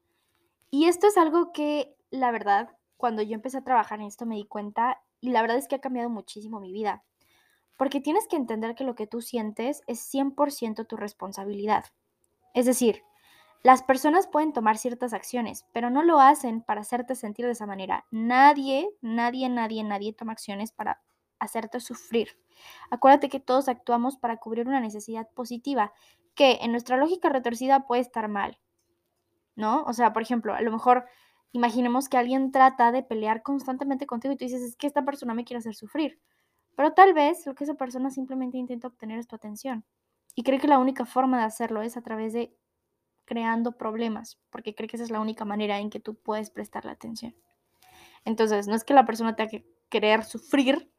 Y 0.70 0.86
esto 0.86 1.08
es 1.08 1.18
algo 1.18 1.52
que 1.52 1.96
la 2.12 2.32
verdad, 2.32 2.70
cuando 2.98 3.22
yo 3.22 3.36
empecé 3.36 3.58
a 3.58 3.64
trabajar 3.64 4.00
en 4.00 4.08
esto 4.08 4.26
me 4.26 4.36
di 4.36 4.46
cuenta 4.46 5.02
y 5.20 5.30
la 5.30 5.42
verdad 5.42 5.58
es 5.58 5.68
que 5.68 5.76
ha 5.76 5.82
cambiado 5.82 6.10
muchísimo 6.10 6.60
mi 6.60 6.72
vida. 6.72 7.04
Porque 7.78 8.00
tienes 8.00 8.28
que 8.28 8.38
entender 8.38 8.76
que 8.76 8.84
lo 8.84 8.96
que 8.96 9.08
tú 9.08 9.22
sientes 9.22 9.82
es 9.88 10.00
100% 10.14 10.88
tu 10.88 10.96
responsabilidad. 10.96 11.86
Es 12.54 12.66
decir, 12.66 13.04
las 13.64 13.84
personas 13.84 14.28
pueden 14.28 14.54
tomar 14.54 14.78
ciertas 14.78 15.14
acciones, 15.14 15.66
pero 15.74 15.90
no 15.90 16.04
lo 16.04 16.20
hacen 16.20 16.62
para 16.62 16.82
hacerte 16.82 17.16
sentir 17.16 17.46
de 17.46 17.54
esa 17.54 17.66
manera. 17.66 18.06
Nadie, 18.12 18.90
nadie, 19.02 19.50
nadie, 19.50 19.84
nadie 19.84 20.14
toma 20.14 20.34
acciones 20.34 20.72
para 20.72 21.02
hacerte 21.40 21.80
sufrir. 21.80 22.38
Acuérdate 22.90 23.28
que 23.28 23.40
todos 23.40 23.68
actuamos 23.68 24.18
para 24.18 24.38
cubrir 24.38 24.68
una 24.68 24.80
necesidad 24.80 25.30
positiva, 25.32 25.94
que 26.36 26.60
en 26.62 26.72
nuestra 26.72 26.98
lógica 26.98 27.30
retorcida 27.30 27.88
puede 27.88 28.02
estar 28.02 28.28
mal. 28.28 28.60
¿No? 29.56 29.84
O 29.84 29.94
sea, 29.94 30.12
por 30.12 30.22
ejemplo, 30.22 30.54
a 30.54 30.62
lo 30.62 30.72
mejor 30.72 31.06
imaginemos 31.54 32.10
que 32.10 32.18
alguien 32.18 32.52
trata 32.52 32.92
de 32.92 33.04
pelear 33.04 33.42
constantemente 33.42 34.06
contigo 34.06 34.34
y 34.34 34.38
tú 34.38 34.44
dices, 34.44 34.62
es 34.62 34.76
que 34.76 34.88
esta 34.88 35.06
persona 35.06 35.34
me 35.34 35.46
quiere 35.46 35.60
hacer 35.60 35.76
sufrir. 35.76 36.20
Pero 36.76 36.92
tal 36.92 37.14
vez 37.14 37.46
lo 37.46 37.56
que 37.56 37.64
esa 37.64 37.76
persona 37.76 38.12
simplemente 38.12 38.58
intenta 38.58 38.90
obtener 38.90 39.18
es 39.18 39.28
tu 39.28 39.36
atención. 39.38 39.86
Y 40.36 40.44
cree 40.44 40.60
que 40.60 40.68
la 40.68 40.80
única 40.80 41.06
forma 41.06 41.38
de 41.40 41.46
hacerlo 41.46 41.82
es 41.82 41.96
a 41.96 42.02
través 42.02 42.34
de 42.34 42.54
creando 43.24 43.72
problemas, 43.72 44.38
porque 44.50 44.76
cree 44.76 44.90
que 44.90 44.98
esa 44.98 45.06
es 45.06 45.12
la 45.12 45.22
única 45.22 45.46
manera 45.46 45.80
en 45.80 45.90
que 45.90 46.02
tú 46.02 46.16
puedes 46.16 46.52
prestarle 46.52 46.92
atención. 46.92 47.34
Entonces, 48.26 48.68
no 48.68 48.76
es 48.76 48.84
que 48.84 48.94
la 48.94 49.06
persona 49.06 49.36
tenga 49.36 49.50
que 49.50 49.66
querer 49.90 50.24
sufrir, 50.24 50.92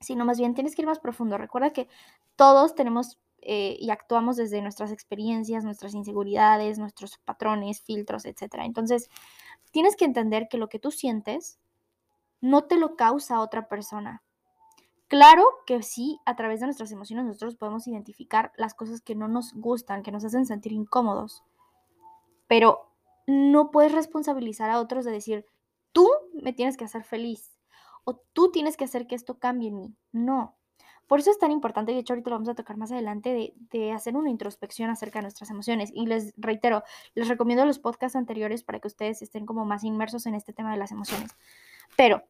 sino 0.00 0.24
más 0.24 0.38
bien 0.38 0.54
tienes 0.54 0.74
que 0.74 0.82
ir 0.82 0.86
más 0.86 0.98
profundo. 0.98 1.38
Recuerda 1.38 1.72
que 1.72 1.88
todos 2.34 2.74
tenemos 2.74 3.20
eh, 3.48 3.76
y 3.78 3.90
actuamos 3.90 4.34
desde 4.36 4.60
nuestras 4.60 4.90
experiencias, 4.90 5.62
nuestras 5.62 5.94
inseguridades, 5.94 6.80
nuestros 6.80 7.18
patrones, 7.18 7.80
filtros, 7.80 8.24
etc. 8.24 8.56
Entonces, 8.64 9.08
tienes 9.70 9.94
que 9.94 10.04
entender 10.04 10.48
que 10.48 10.58
lo 10.58 10.68
que 10.68 10.80
tú 10.80 10.90
sientes 10.90 11.60
no 12.40 12.64
te 12.64 12.76
lo 12.76 12.96
causa 12.96 13.40
otra 13.40 13.68
persona. 13.68 14.24
Claro 15.06 15.44
que 15.64 15.84
sí, 15.84 16.18
a 16.26 16.34
través 16.34 16.58
de 16.58 16.66
nuestras 16.66 16.90
emociones 16.90 17.24
nosotros 17.24 17.54
podemos 17.54 17.86
identificar 17.86 18.50
las 18.56 18.74
cosas 18.74 19.00
que 19.00 19.14
no 19.14 19.28
nos 19.28 19.52
gustan, 19.54 20.02
que 20.02 20.10
nos 20.10 20.24
hacen 20.24 20.44
sentir 20.44 20.72
incómodos, 20.72 21.44
pero 22.48 22.90
no 23.28 23.70
puedes 23.70 23.92
responsabilizar 23.92 24.70
a 24.70 24.80
otros 24.80 25.04
de 25.04 25.12
decir, 25.12 25.46
tú 25.92 26.08
me 26.32 26.52
tienes 26.52 26.76
que 26.76 26.84
hacer 26.84 27.04
feliz 27.04 27.56
o 28.02 28.16
tú 28.32 28.50
tienes 28.50 28.76
que 28.76 28.84
hacer 28.84 29.06
que 29.06 29.14
esto 29.14 29.38
cambie 29.38 29.68
en 29.68 29.76
mí. 29.76 29.94
No. 30.10 30.55
Por 31.06 31.20
eso 31.20 31.30
es 31.30 31.38
tan 31.38 31.52
importante, 31.52 31.92
y 31.92 31.94
de 31.94 32.00
hecho 32.00 32.14
ahorita 32.14 32.30
lo 32.30 32.36
vamos 32.36 32.48
a 32.48 32.54
tocar 32.54 32.76
más 32.76 32.90
adelante, 32.90 33.54
de, 33.70 33.92
hacer 33.92 34.16
una 34.16 34.30
introspección 34.30 34.90
acerca 34.90 35.20
de 35.20 35.24
nuestras 35.24 35.50
emociones. 35.50 35.90
Y 35.94 36.06
les 36.06 36.34
reitero, 36.36 36.82
les 37.14 37.28
recomiendo 37.28 37.64
los 37.64 37.78
podcasts 37.78 38.16
anteriores 38.16 38.64
para 38.64 38.80
que 38.80 38.88
ustedes 38.88 39.22
estén 39.22 39.46
como 39.46 39.64
más 39.64 39.84
inmersos 39.84 40.26
en 40.26 40.34
este 40.34 40.52
tema 40.52 40.72
de 40.72 40.78
las 40.78 40.90
emociones. 40.90 41.30
Pero 41.96 42.24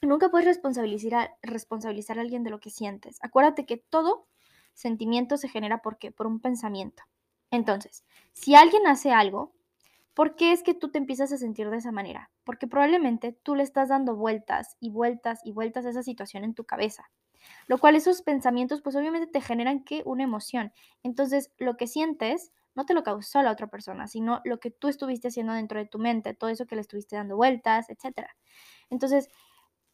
nunca 0.00 0.30
puedes 0.30 0.46
responsabilizar 0.46 1.14
a, 1.14 1.36
responsabilizar 1.42 2.18
a 2.18 2.22
alguien 2.22 2.44
de 2.44 2.50
lo 2.50 2.60
que 2.60 2.70
sientes. 2.70 3.18
Acuérdate 3.22 3.66
que 3.66 3.76
todo 3.76 4.26
sentimiento 4.72 5.36
se 5.36 5.48
genera 5.48 5.82
¿por 5.82 5.98
Por 5.98 6.26
un 6.26 6.40
pensamiento. 6.40 7.02
Entonces, 7.50 8.04
si 8.32 8.54
alguien 8.54 8.86
hace 8.86 9.12
algo, 9.12 9.52
¿por 10.14 10.34
qué 10.34 10.52
es 10.52 10.62
que 10.62 10.74
tú 10.74 10.90
te 10.90 10.98
empiezas 10.98 11.32
a 11.32 11.36
sentir 11.36 11.68
de 11.68 11.76
esa 11.76 11.92
manera? 11.92 12.30
Porque 12.44 12.66
probablemente 12.66 13.32
tú 13.32 13.54
le 13.54 13.62
estás 13.62 13.90
dando 13.90 14.16
vueltas 14.16 14.76
y 14.80 14.90
vueltas 14.90 15.40
y 15.44 15.52
vueltas 15.52 15.84
a 15.84 15.90
esa 15.90 16.02
situación 16.02 16.44
en 16.44 16.54
tu 16.54 16.64
cabeza. 16.64 17.10
Lo 17.66 17.78
cual 17.78 17.96
esos 17.96 18.22
pensamientos 18.22 18.82
pues 18.82 18.96
obviamente 18.96 19.26
te 19.26 19.40
generan 19.40 19.84
que 19.84 20.02
una 20.04 20.24
emoción. 20.24 20.72
Entonces, 21.02 21.50
lo 21.58 21.76
que 21.76 21.86
sientes 21.86 22.52
no 22.74 22.86
te 22.86 22.94
lo 22.94 23.02
causó 23.02 23.42
la 23.42 23.50
otra 23.52 23.66
persona, 23.68 24.06
sino 24.06 24.40
lo 24.44 24.60
que 24.60 24.70
tú 24.70 24.88
estuviste 24.88 25.28
haciendo 25.28 25.52
dentro 25.52 25.78
de 25.80 25.86
tu 25.86 25.98
mente, 25.98 26.34
todo 26.34 26.50
eso 26.50 26.66
que 26.66 26.76
le 26.76 26.80
estuviste 26.82 27.16
dando 27.16 27.36
vueltas, 27.36 27.90
etc. 27.90 28.28
Entonces, 28.90 29.28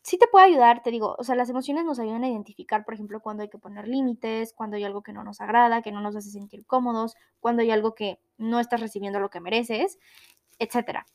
sí 0.02 0.18
te 0.18 0.26
puede 0.28 0.46
ayudar, 0.46 0.82
te 0.82 0.90
digo, 0.90 1.16
o 1.18 1.24
sea, 1.24 1.34
las 1.34 1.48
emociones 1.50 1.84
nos 1.84 1.98
ayudan 1.98 2.24
a 2.24 2.28
identificar, 2.28 2.84
por 2.84 2.94
ejemplo, 2.94 3.20
cuando 3.20 3.42
hay 3.42 3.48
que 3.48 3.58
poner 3.58 3.88
límites, 3.88 4.52
cuando 4.54 4.76
hay 4.76 4.84
algo 4.84 5.02
que 5.02 5.12
no 5.14 5.24
nos 5.24 5.40
agrada, 5.40 5.82
que 5.82 5.92
no 5.92 6.00
nos 6.02 6.14
hace 6.16 6.30
sentir 6.30 6.66
cómodos, 6.66 7.16
cuando 7.40 7.62
hay 7.62 7.70
algo 7.70 7.94
que 7.94 8.20
no 8.38 8.60
estás 8.60 8.80
recibiendo 8.80 9.20
lo 9.20 9.30
que 9.30 9.40
mereces, 9.40 9.98
etcétera. 10.58 11.06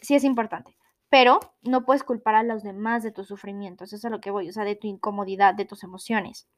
Sí 0.00 0.14
es 0.14 0.24
importante, 0.24 0.76
pero 1.12 1.40
no 1.60 1.84
puedes 1.84 2.04
culpar 2.04 2.36
a 2.36 2.42
los 2.42 2.62
demás 2.62 3.02
de 3.02 3.10
tus 3.10 3.26
sufrimientos, 3.28 3.92
eso 3.92 4.08
es 4.08 4.10
lo 4.10 4.22
que 4.22 4.30
voy, 4.30 4.48
o 4.48 4.52
sea, 4.54 4.64
de 4.64 4.76
tu 4.76 4.86
incomodidad, 4.86 5.52
de 5.52 5.66
tus 5.66 5.82
emociones. 5.84 6.48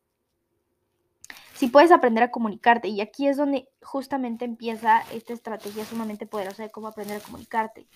Si 1.55 1.67
puedes 1.67 1.91
aprender 1.91 2.23
a 2.23 2.31
comunicarte, 2.31 2.87
y 2.87 3.01
aquí 3.01 3.27
es 3.27 3.37
donde 3.37 3.69
justamente 3.83 4.45
empieza 4.45 5.03
esta 5.13 5.33
estrategia 5.33 5.85
sumamente 5.85 6.25
poderosa 6.25 6.63
de 6.63 6.71
cómo 6.71 6.87
aprender 6.87 7.17
a 7.17 7.25
comunicarte. 7.25 7.89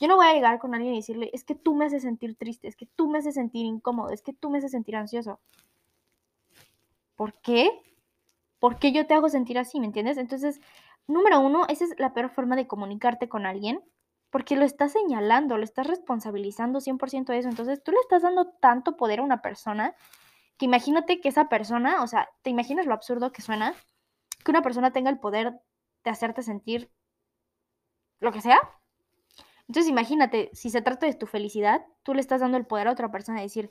Yo 0.00 0.08
no 0.08 0.16
voy 0.16 0.26
a 0.26 0.34
llegar 0.34 0.58
con 0.58 0.74
alguien 0.74 0.94
y 0.94 0.96
decirle, 0.96 1.30
es 1.32 1.44
que 1.44 1.54
tú 1.54 1.76
me 1.76 1.84
haces 1.84 2.02
sentir 2.02 2.34
triste, 2.34 2.66
es 2.66 2.74
que 2.74 2.86
tú 2.86 3.08
me 3.08 3.18
haces 3.18 3.34
sentir 3.34 3.64
incómodo, 3.64 4.10
es 4.10 4.22
que 4.22 4.32
tú 4.32 4.50
me 4.50 4.58
haces 4.58 4.72
sentir 4.72 4.96
ansioso. 4.96 5.38
¿Por 7.14 7.32
qué? 7.42 7.70
¿Por 8.58 8.80
qué 8.80 8.90
yo 8.90 9.06
te 9.06 9.14
hago 9.14 9.28
sentir 9.28 9.56
así? 9.56 9.78
¿Me 9.78 9.86
entiendes? 9.86 10.18
Entonces, 10.18 10.60
número 11.06 11.38
uno, 11.38 11.64
esa 11.68 11.84
es 11.84 11.94
la 11.98 12.12
peor 12.12 12.28
forma 12.30 12.56
de 12.56 12.66
comunicarte 12.66 13.28
con 13.28 13.46
alguien, 13.46 13.84
porque 14.32 14.56
lo 14.56 14.64
estás 14.64 14.92
señalando, 14.92 15.58
lo 15.58 15.62
estás 15.62 15.86
responsabilizando 15.86 16.80
100% 16.80 17.26
de 17.26 17.38
eso. 17.38 17.50
Entonces, 17.50 17.82
tú 17.84 17.92
le 17.92 17.98
estás 17.98 18.22
dando 18.22 18.48
tanto 18.48 18.96
poder 18.96 19.20
a 19.20 19.22
una 19.22 19.42
persona 19.42 19.94
que 20.56 20.64
imagínate 20.64 21.20
que 21.20 21.28
esa 21.28 21.50
persona, 21.50 22.02
o 22.02 22.06
sea, 22.06 22.30
¿te 22.40 22.48
imaginas 22.48 22.86
lo 22.86 22.94
absurdo 22.94 23.30
que 23.30 23.42
suena? 23.42 23.74
Que 24.42 24.50
una 24.50 24.62
persona 24.62 24.90
tenga 24.90 25.10
el 25.10 25.18
poder 25.18 25.60
de 26.02 26.10
hacerte 26.10 26.42
sentir 26.42 26.90
lo 28.20 28.32
que 28.32 28.40
sea. 28.40 28.58
Entonces 29.68 29.90
imagínate, 29.90 30.48
si 30.54 30.70
se 30.70 30.80
trata 30.80 31.04
de 31.04 31.12
tu 31.12 31.26
felicidad, 31.26 31.84
tú 32.02 32.14
le 32.14 32.22
estás 32.22 32.40
dando 32.40 32.56
el 32.56 32.64
poder 32.64 32.88
a 32.88 32.92
otra 32.92 33.10
persona 33.10 33.38
de 33.38 33.44
decir, 33.44 33.70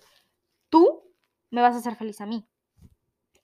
tú 0.69 1.11
me 1.49 1.61
vas 1.61 1.73
a 1.73 1.79
hacer 1.79 1.95
feliz 1.95 2.21
a 2.21 2.27
mí. 2.27 2.47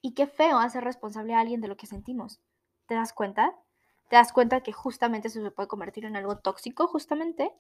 Y 0.02 0.14
qué 0.14 0.28
feo 0.28 0.60
hacer 0.60 0.84
responsable 0.84 1.34
a 1.34 1.40
alguien 1.40 1.62
de 1.62 1.68
lo 1.68 1.78
que 1.78 1.88
sentimos. 1.88 2.42
¿Te 2.86 2.94
das 2.94 3.12
cuenta? 3.12 3.56
¿Te 4.10 4.16
das 4.16 4.32
cuenta 4.32 4.62
que 4.62 4.72
justamente 4.72 5.28
eso 5.28 5.42
se 5.42 5.52
puede 5.52 5.68
convertir 5.68 6.06
en 6.06 6.16
algo 6.16 6.38
tóxico, 6.38 6.88
justamente? 6.88 7.52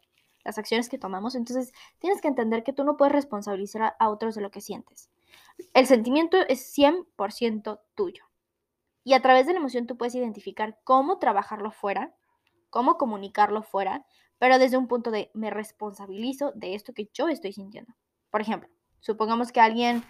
Las 0.43 0.57
acciones 0.57 0.87
que 0.87 0.97
tomamos. 0.97 1.35
Entonces 1.35 1.73
tienes 1.99 2.21
que 2.21 2.29
entender 2.29 2.63
que 2.63 2.73
tú 2.73 2.83
no 2.83 2.95
puedes 2.95 3.11
responsabilizar 3.11 3.95
a 3.99 4.09
otros 4.09 4.35
de 4.35 4.41
lo 4.41 4.51
que 4.51 4.61
sientes. 4.61 5.09
El 5.73 5.87
sentimiento 5.87 6.37
es 6.47 6.73
100% 6.77 7.81
tuyo. 7.95 8.23
Y 9.03 9.13
a 9.13 9.21
través 9.21 9.47
de 9.47 9.53
la 9.53 9.59
emoción 9.59 9.87
tú 9.87 9.97
puedes 9.97 10.15
identificar 10.15 10.79
cómo 10.83 11.17
trabajarlo 11.17 11.71
fuera, 11.71 12.15
cómo 12.69 12.97
comunicarlo 12.97 13.63
fuera, 13.63 14.05
pero 14.37 14.59
desde 14.59 14.77
un 14.77 14.87
punto 14.87 15.11
de 15.11 15.31
me 15.33 15.49
responsabilizo 15.49 16.51
de 16.53 16.75
esto 16.75 16.93
que 16.93 17.09
yo 17.13 17.27
estoy 17.27 17.53
sintiendo. 17.53 17.93
Por 18.29 18.41
ejemplo, 18.41 18.69
supongamos 18.99 19.51
que 19.51 19.61
alguien, 19.61 20.03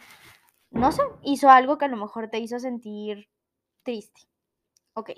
no 0.71 0.91
sé, 0.91 1.03
hizo 1.23 1.49
algo 1.49 1.77
que 1.77 1.85
a 1.85 1.89
lo 1.89 1.97
mejor 1.97 2.29
te 2.29 2.39
hizo 2.39 2.59
sentir 2.59 3.29
triste. 3.83 4.21
Ok, 4.93 5.11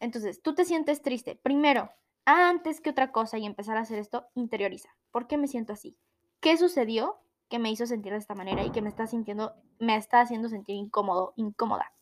entonces 0.00 0.42
tú 0.42 0.54
te 0.54 0.64
sientes 0.64 1.02
triste. 1.02 1.36
Primero, 1.36 1.90
antes 2.24 2.80
que 2.80 2.90
otra 2.90 3.12
cosa 3.12 3.38
y 3.38 3.46
empezar 3.46 3.76
a 3.76 3.80
hacer 3.82 3.98
esto, 3.98 4.26
interioriza. 4.34 4.90
¿Por 5.10 5.26
qué 5.26 5.36
me 5.36 5.46
siento 5.46 5.72
así? 5.72 5.96
¿Qué 6.40 6.56
sucedió 6.56 7.20
que 7.48 7.58
me 7.58 7.70
hizo 7.70 7.86
sentir 7.86 8.12
de 8.12 8.18
esta 8.18 8.34
manera 8.34 8.64
y 8.64 8.70
que 8.70 8.82
me 8.82 8.88
está 8.88 9.06
sintiendo, 9.06 9.54
me 9.78 9.96
está 9.96 10.20
haciendo 10.20 10.48
sentir 10.48 10.76
incómodo, 10.76 11.34
incómoda? 11.36 11.92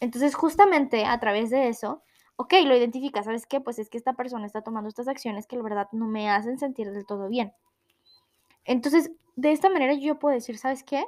Entonces, 0.00 0.34
justamente 0.34 1.04
a 1.04 1.18
través 1.20 1.50
de 1.50 1.68
eso, 1.68 2.02
ok, 2.36 2.54
lo 2.64 2.76
identifica, 2.76 3.22
¿sabes 3.22 3.46
qué? 3.46 3.60
Pues 3.60 3.78
es 3.78 3.88
que 3.88 3.98
esta 3.98 4.12
persona 4.12 4.46
está 4.46 4.62
tomando 4.62 4.88
estas 4.88 5.08
acciones 5.08 5.46
que 5.46 5.56
la 5.56 5.62
verdad 5.62 5.88
no 5.92 6.06
me 6.06 6.28
hacen 6.30 6.58
sentir 6.58 6.90
del 6.90 7.06
todo 7.06 7.28
bien. 7.28 7.52
Entonces, 8.64 9.12
de 9.36 9.52
esta 9.52 9.70
manera 9.70 9.94
yo 9.94 10.18
puedo 10.18 10.34
decir, 10.34 10.58
¿sabes 10.58 10.82
qué? 10.82 11.04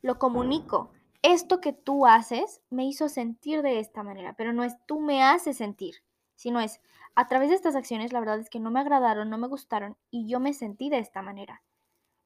Lo 0.00 0.18
comunico. 0.18 0.92
Esto 1.22 1.60
que 1.60 1.72
tú 1.72 2.06
haces 2.06 2.62
me 2.70 2.84
hizo 2.84 3.08
sentir 3.08 3.62
de 3.62 3.80
esta 3.80 4.02
manera, 4.02 4.34
pero 4.34 4.52
no 4.52 4.62
es 4.62 4.74
tú 4.86 5.00
me 5.00 5.22
haces 5.22 5.56
sentir, 5.56 5.96
sino 6.36 6.60
es 6.60 6.80
a 7.16 7.26
través 7.26 7.48
de 7.48 7.56
estas 7.56 7.74
acciones 7.74 8.12
la 8.12 8.20
verdad 8.20 8.38
es 8.38 8.48
que 8.50 8.60
no 8.60 8.70
me 8.70 8.80
agradaron, 8.80 9.28
no 9.28 9.38
me 9.38 9.48
gustaron 9.48 9.96
y 10.10 10.28
yo 10.28 10.38
me 10.38 10.54
sentí 10.54 10.90
de 10.90 10.98
esta 10.98 11.22
manera. 11.22 11.62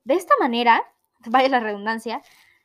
De 0.04 0.14
esta 0.14 0.34
manera, 0.40 0.82
vaya 1.30 1.48
la 1.48 1.60
redundancia, 1.60 2.22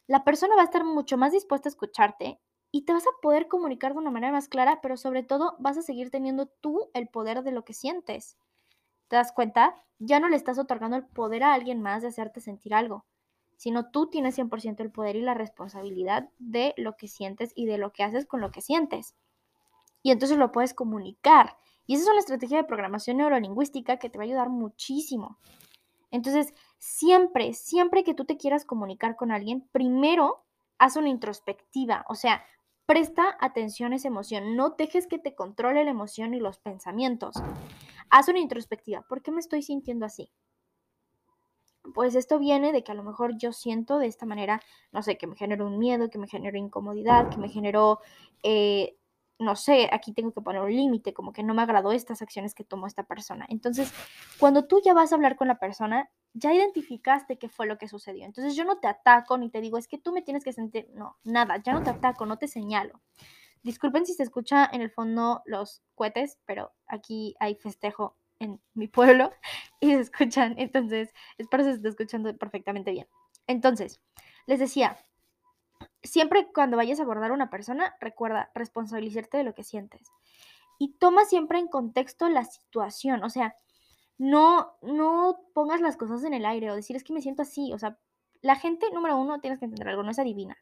la 0.07 0.23
persona 0.23 0.55
va 0.55 0.61
a 0.63 0.65
estar 0.65 0.83
mucho 0.83 1.17
más 1.17 1.31
dispuesta 1.31 1.69
a 1.69 1.71
escucharte 1.71 2.39
y 2.71 2.83
te 2.83 2.93
vas 2.93 3.05
a 3.07 3.21
poder 3.21 3.47
comunicar 3.47 3.93
de 3.93 3.99
una 3.99 4.11
manera 4.11 4.33
más 4.33 4.49
clara, 4.49 4.79
pero 4.81 4.97
sobre 4.97 5.23
todo 5.23 5.55
vas 5.59 5.77
a 5.77 5.81
seguir 5.81 6.11
teniendo 6.11 6.47
tú 6.47 6.89
el 6.93 7.07
poder 7.07 7.43
de 7.43 7.51
lo 7.51 7.63
que 7.63 7.73
sientes. 7.73 8.37
¿Te 9.09 9.17
das 9.17 9.31
cuenta? 9.31 9.75
Ya 9.99 10.19
no 10.19 10.29
le 10.29 10.35
estás 10.35 10.59
otorgando 10.59 10.97
el 10.97 11.05
poder 11.05 11.43
a 11.43 11.53
alguien 11.53 11.81
más 11.81 12.01
de 12.01 12.09
hacerte 12.09 12.41
sentir 12.41 12.73
algo, 12.73 13.05
sino 13.57 13.91
tú 13.91 14.07
tienes 14.09 14.37
100% 14.37 14.79
el 14.79 14.91
poder 14.91 15.15
y 15.17 15.21
la 15.21 15.33
responsabilidad 15.33 16.29
de 16.39 16.73
lo 16.77 16.95
que 16.95 17.07
sientes 17.07 17.51
y 17.55 17.65
de 17.65 17.77
lo 17.77 17.91
que 17.91 18.03
haces 18.03 18.25
con 18.25 18.39
lo 18.39 18.51
que 18.51 18.61
sientes. 18.61 19.15
Y 20.01 20.11
entonces 20.11 20.37
lo 20.37 20.51
puedes 20.51 20.73
comunicar. 20.73 21.57
Y 21.85 21.95
esa 21.95 22.03
es 22.03 22.09
una 22.09 22.19
estrategia 22.19 22.57
de 22.57 22.63
programación 22.63 23.17
neurolingüística 23.17 23.97
que 23.97 24.09
te 24.09 24.17
va 24.17 24.23
a 24.23 24.27
ayudar 24.27 24.49
muchísimo. 24.49 25.39
Entonces, 26.11 26.53
siempre, 26.77 27.53
siempre 27.53 28.03
que 28.03 28.13
tú 28.13 28.23
te 28.23 28.37
quieras 28.37 28.63
comunicar 28.63 29.15
con 29.17 29.31
alguien, 29.31 29.67
primero 29.71 30.45
haz 30.77 30.95
una 30.95 31.09
introspectiva, 31.09 32.05
o 32.07 32.15
sea, 32.15 32.43
Presta 32.87 33.35
atención 33.41 33.91
a 33.91 33.97
esa 33.97 34.07
emoción, 34.07 34.55
no 34.55 34.69
dejes 34.69 35.07
que 35.07 35.19
te 35.19 35.35
controle 35.35 35.83
la 35.83 35.91
emoción 35.91 36.33
y 36.33 36.39
los 36.39 36.57
pensamientos. 36.59 37.35
Haz 38.09 38.29
una 38.29 38.39
introspectiva, 38.39 39.01
¿por 39.01 39.21
qué 39.21 39.29
me 39.29 39.41
estoy 39.41 39.61
sintiendo 39.61 40.05
así? 40.05 40.31
Pues 41.93 42.15
esto 42.15 42.39
viene 42.39 42.71
de 42.71 42.83
que 42.83 42.91
a 42.91 42.95
lo 42.95 43.03
mejor 43.03 43.37
yo 43.37 43.53
siento 43.53 43.99
de 43.99 44.07
esta 44.07 44.25
manera, 44.25 44.61
no 44.91 45.01
sé, 45.01 45.17
que 45.17 45.27
me 45.27 45.35
generó 45.35 45.67
un 45.67 45.79
miedo, 45.79 46.09
que 46.09 46.17
me 46.17 46.27
generó 46.27 46.57
incomodidad, 46.57 47.29
que 47.29 47.37
me 47.37 47.49
generó, 47.49 47.99
eh, 48.43 48.97
no 49.39 49.55
sé, 49.55 49.89
aquí 49.91 50.13
tengo 50.13 50.31
que 50.31 50.41
poner 50.41 50.61
un 50.61 50.75
límite, 50.75 51.13
como 51.13 51.31
que 51.31 51.43
no 51.43 51.53
me 51.53 51.61
agradó 51.61 51.91
estas 51.91 52.21
acciones 52.21 52.55
que 52.55 52.63
tomó 52.63 52.87
esta 52.87 53.03
persona. 53.03 53.45
Entonces, 53.49 53.93
cuando 54.39 54.65
tú 54.65 54.81
ya 54.83 54.93
vas 54.93 55.11
a 55.11 55.15
hablar 55.15 55.35
con 55.35 55.47
la 55.47 55.59
persona, 55.59 56.09
ya 56.33 56.53
identificaste 56.53 57.37
qué 57.37 57.49
fue 57.49 57.67
lo 57.67 57.77
que 57.77 57.87
sucedió. 57.87 58.25
Entonces 58.25 58.55
yo 58.55 58.63
no 58.63 58.79
te 58.79 58.87
ataco 58.87 59.37
ni 59.37 59.49
te 59.49 59.61
digo, 59.61 59.77
es 59.77 59.87
que 59.87 59.97
tú 59.97 60.11
me 60.11 60.21
tienes 60.21 60.43
que 60.43 60.53
sentir, 60.53 60.89
no, 60.93 61.17
nada, 61.23 61.57
ya 61.63 61.73
no 61.73 61.83
te 61.83 61.89
ataco, 61.89 62.25
no 62.25 62.37
te 62.37 62.47
señalo. 62.47 63.01
Disculpen 63.63 64.05
si 64.05 64.13
se 64.13 64.23
escucha 64.23 64.69
en 64.71 64.81
el 64.81 64.89
fondo 64.89 65.41
los 65.45 65.81
cohetes, 65.95 66.37
pero 66.45 66.73
aquí 66.87 67.35
hay 67.39 67.55
festejo 67.55 68.15
en 68.39 68.61
mi 68.73 68.87
pueblo 68.87 69.31
y 69.79 69.91
se 69.91 69.99
escuchan, 69.99 70.55
entonces 70.57 71.13
espero 71.37 71.63
se 71.63 71.71
esté 71.71 71.89
escuchando 71.89 72.35
perfectamente 72.37 72.91
bien. 72.91 73.07
Entonces, 73.47 74.01
les 74.45 74.59
decía, 74.59 74.97
siempre 76.03 76.47
cuando 76.53 76.77
vayas 76.77 76.99
a 76.99 77.03
abordar 77.03 77.31
a 77.31 77.35
una 77.35 77.49
persona, 77.49 77.95
recuerda 77.99 78.51
responsabilizarte 78.55 79.37
de 79.37 79.43
lo 79.43 79.53
que 79.53 79.63
sientes. 79.63 80.11
y 80.79 80.93
toma 80.99 81.25
siempre 81.25 81.57
en 81.59 81.67
contexto 81.67 82.29
la 82.29 82.45
situación, 82.45 83.23
o 83.23 83.29
sea, 83.29 83.55
no, 84.17 84.77
no 84.81 85.39
pongas 85.53 85.81
las 85.81 85.97
cosas 85.97 86.23
en 86.23 86.33
el 86.33 86.45
aire 86.45 86.69
o 86.71 86.75
decir 86.75 86.95
es 86.95 87.03
que 87.03 87.13
me 87.13 87.21
siento 87.21 87.41
así, 87.41 87.73
o 87.73 87.79
sea, 87.79 87.97
la 88.41 88.55
gente, 88.55 88.87
número 88.91 89.17
uno, 89.17 89.39
tienes 89.39 89.59
que 89.59 89.65
entender 89.65 89.89
algo, 89.89 90.03
no 90.03 90.11
es 90.11 90.19
adivina. 90.19 90.57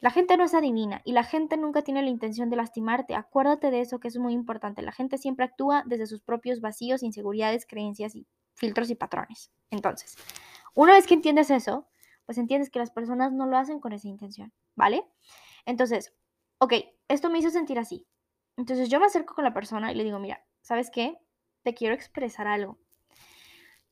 La 0.00 0.10
gente 0.10 0.36
no 0.36 0.44
es 0.44 0.54
adivina 0.54 1.00
y 1.04 1.12
la 1.12 1.24
gente 1.24 1.56
nunca 1.56 1.82
tiene 1.82 2.02
la 2.02 2.10
intención 2.10 2.50
de 2.50 2.56
lastimarte. 2.56 3.14
Acuérdate 3.14 3.70
de 3.70 3.80
eso 3.80 3.98
que 3.98 4.08
es 4.08 4.18
muy 4.18 4.34
importante. 4.34 4.82
La 4.82 4.92
gente 4.92 5.16
siempre 5.16 5.46
actúa 5.46 5.84
desde 5.86 6.06
sus 6.06 6.20
propios 6.20 6.60
vacíos, 6.60 7.02
inseguridades, 7.02 7.66
creencias 7.66 8.14
filtros 8.54 8.90
y 8.90 8.94
patrones. 8.94 9.50
Entonces, 9.70 10.16
una 10.74 10.92
vez 10.92 11.06
que 11.06 11.14
entiendes 11.14 11.50
eso, 11.50 11.88
pues 12.26 12.38
entiendes 12.38 12.70
que 12.70 12.78
las 12.78 12.90
personas 12.90 13.32
no 13.32 13.46
lo 13.46 13.56
hacen 13.56 13.80
con 13.80 13.92
esa 13.92 14.08
intención, 14.08 14.52
¿vale? 14.74 15.04
Entonces, 15.64 16.14
ok, 16.58 16.74
esto 17.08 17.30
me 17.30 17.38
hizo 17.38 17.50
sentir 17.50 17.78
así. 17.78 18.06
Entonces 18.56 18.88
yo 18.88 19.00
me 19.00 19.06
acerco 19.06 19.34
con 19.34 19.44
la 19.44 19.54
persona 19.54 19.92
y 19.92 19.94
le 19.94 20.04
digo, 20.04 20.18
mira, 20.18 20.44
¿sabes 20.60 20.90
qué? 20.90 21.18
Te 21.62 21.74
quiero 21.74 21.94
expresar 21.94 22.46
algo. 22.46 22.78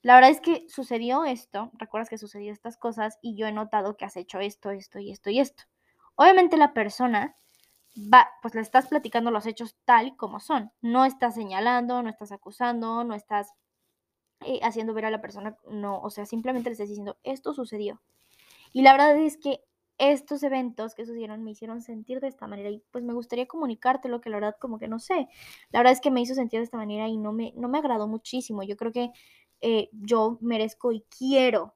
La 0.02 0.16
verdad 0.16 0.30
es 0.30 0.40
que 0.40 0.66
sucedió 0.68 1.24
esto, 1.24 1.70
recuerdas 1.78 2.10
que 2.10 2.18
sucedió 2.18 2.52
estas 2.52 2.76
cosas 2.76 3.18
y 3.22 3.36
yo 3.36 3.46
he 3.46 3.52
notado 3.52 3.96
que 3.96 4.04
has 4.04 4.16
hecho 4.16 4.38
esto, 4.38 4.70
esto 4.70 4.98
y 4.98 5.10
esto 5.10 5.30
y 5.30 5.40
esto. 5.40 5.64
Obviamente 6.16 6.56
la 6.56 6.72
persona 6.72 7.36
va, 7.96 8.28
pues 8.42 8.54
le 8.54 8.60
estás 8.60 8.88
platicando 8.88 9.30
los 9.30 9.46
hechos 9.46 9.76
tal 9.84 10.16
como 10.16 10.40
son. 10.40 10.72
No 10.80 11.04
estás 11.04 11.34
señalando, 11.34 12.02
no 12.02 12.10
estás 12.10 12.32
acusando, 12.32 13.04
no 13.04 13.14
estás 13.14 13.52
eh, 14.40 14.60
haciendo 14.62 14.94
ver 14.94 15.06
a 15.06 15.10
la 15.10 15.20
persona, 15.20 15.56
no, 15.70 16.00
o 16.00 16.10
sea, 16.10 16.26
simplemente 16.26 16.68
le 16.68 16.74
estás 16.74 16.88
diciendo, 16.88 17.16
esto 17.22 17.54
sucedió. 17.54 18.02
Y 18.72 18.82
la 18.82 18.92
verdad 18.92 19.16
es 19.18 19.38
que 19.38 19.60
estos 19.98 20.42
eventos 20.42 20.94
que 20.94 21.06
sucedieron 21.06 21.44
me 21.44 21.52
hicieron 21.52 21.80
sentir 21.80 22.20
de 22.20 22.28
esta 22.28 22.46
manera 22.46 22.68
y 22.68 22.82
pues 22.90 23.04
me 23.04 23.14
gustaría 23.14 23.46
comunicarte 23.46 24.08
lo 24.08 24.20
que 24.20 24.28
la 24.30 24.36
verdad 24.36 24.56
como 24.60 24.78
que 24.78 24.88
no 24.88 24.98
sé. 24.98 25.28
La 25.70 25.80
verdad 25.80 25.92
es 25.92 26.00
que 26.00 26.10
me 26.10 26.20
hizo 26.20 26.34
sentir 26.34 26.60
de 26.60 26.64
esta 26.64 26.76
manera 26.76 27.08
y 27.08 27.16
no 27.16 27.32
me, 27.32 27.52
no 27.56 27.68
me 27.68 27.78
agradó 27.78 28.08
muchísimo. 28.08 28.62
Yo 28.64 28.76
creo 28.76 28.92
que 28.92 29.10
eh, 29.60 29.88
yo 29.92 30.38
merezco 30.40 30.92
y 30.92 31.04
quiero. 31.16 31.74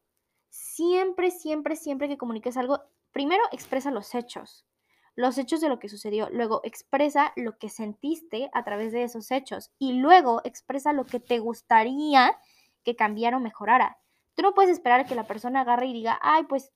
Siempre, 0.50 1.30
siempre, 1.30 1.76
siempre 1.76 2.08
que 2.08 2.18
comuniques 2.18 2.56
algo, 2.56 2.80
primero 3.12 3.42
expresa 3.52 3.90
los 3.90 4.14
hechos, 4.14 4.66
los 5.14 5.38
hechos 5.38 5.60
de 5.60 5.68
lo 5.68 5.78
que 5.78 5.88
sucedió, 5.88 6.28
luego 6.30 6.60
expresa 6.64 7.32
lo 7.36 7.58
que 7.58 7.68
sentiste 7.68 8.50
a 8.52 8.64
través 8.64 8.92
de 8.92 9.02
esos 9.02 9.30
hechos 9.30 9.70
y 9.78 9.94
luego 9.94 10.40
expresa 10.44 10.92
lo 10.92 11.06
que 11.06 11.20
te 11.20 11.38
gustaría 11.38 12.38
que 12.84 12.96
cambiara 12.96 13.36
o 13.36 13.40
mejorara. 13.40 13.98
Tú 14.34 14.42
no 14.42 14.54
puedes 14.54 14.70
esperar 14.70 15.06
que 15.06 15.16
la 15.16 15.26
persona 15.26 15.62
agarre 15.62 15.86
y 15.86 15.92
diga, 15.92 16.18
ay, 16.22 16.44
pues 16.44 16.72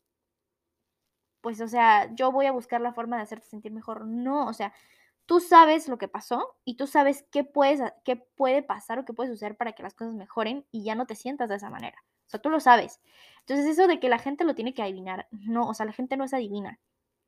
pues, 1.42 1.60
o 1.60 1.68
sea, 1.68 2.14
yo 2.14 2.32
voy 2.32 2.46
a 2.46 2.52
buscar 2.52 2.80
la 2.80 2.94
forma 2.94 3.16
de 3.16 3.24
hacerte 3.24 3.48
sentir 3.48 3.72
mejor. 3.72 4.06
No, 4.06 4.46
o 4.46 4.52
sea, 4.54 4.72
tú 5.26 5.40
sabes 5.40 5.88
lo 5.88 5.98
que 5.98 6.08
pasó 6.08 6.56
y 6.64 6.76
tú 6.76 6.86
sabes 6.86 7.26
qué, 7.30 7.44
puedes, 7.44 7.82
qué 8.04 8.16
puede 8.16 8.62
pasar 8.62 9.00
o 9.00 9.04
qué 9.04 9.12
puede 9.12 9.30
suceder 9.30 9.56
para 9.56 9.72
que 9.72 9.82
las 9.82 9.94
cosas 9.94 10.14
mejoren 10.14 10.64
y 10.70 10.84
ya 10.84 10.94
no 10.94 11.04
te 11.04 11.16
sientas 11.16 11.48
de 11.48 11.56
esa 11.56 11.68
manera. 11.68 11.98
Sea, 12.32 12.40
tú 12.40 12.48
lo 12.48 12.60
sabes. 12.60 13.00
Entonces, 13.40 13.66
eso 13.66 13.86
de 13.86 14.00
que 14.00 14.08
la 14.08 14.18
gente 14.18 14.44
lo 14.44 14.54
tiene 14.54 14.72
que 14.72 14.82
adivinar, 14.82 15.28
no, 15.30 15.68
o 15.68 15.74
sea, 15.74 15.84
la 15.84 15.92
gente 15.92 16.16
no 16.16 16.24
es 16.24 16.32
adivina. 16.32 16.80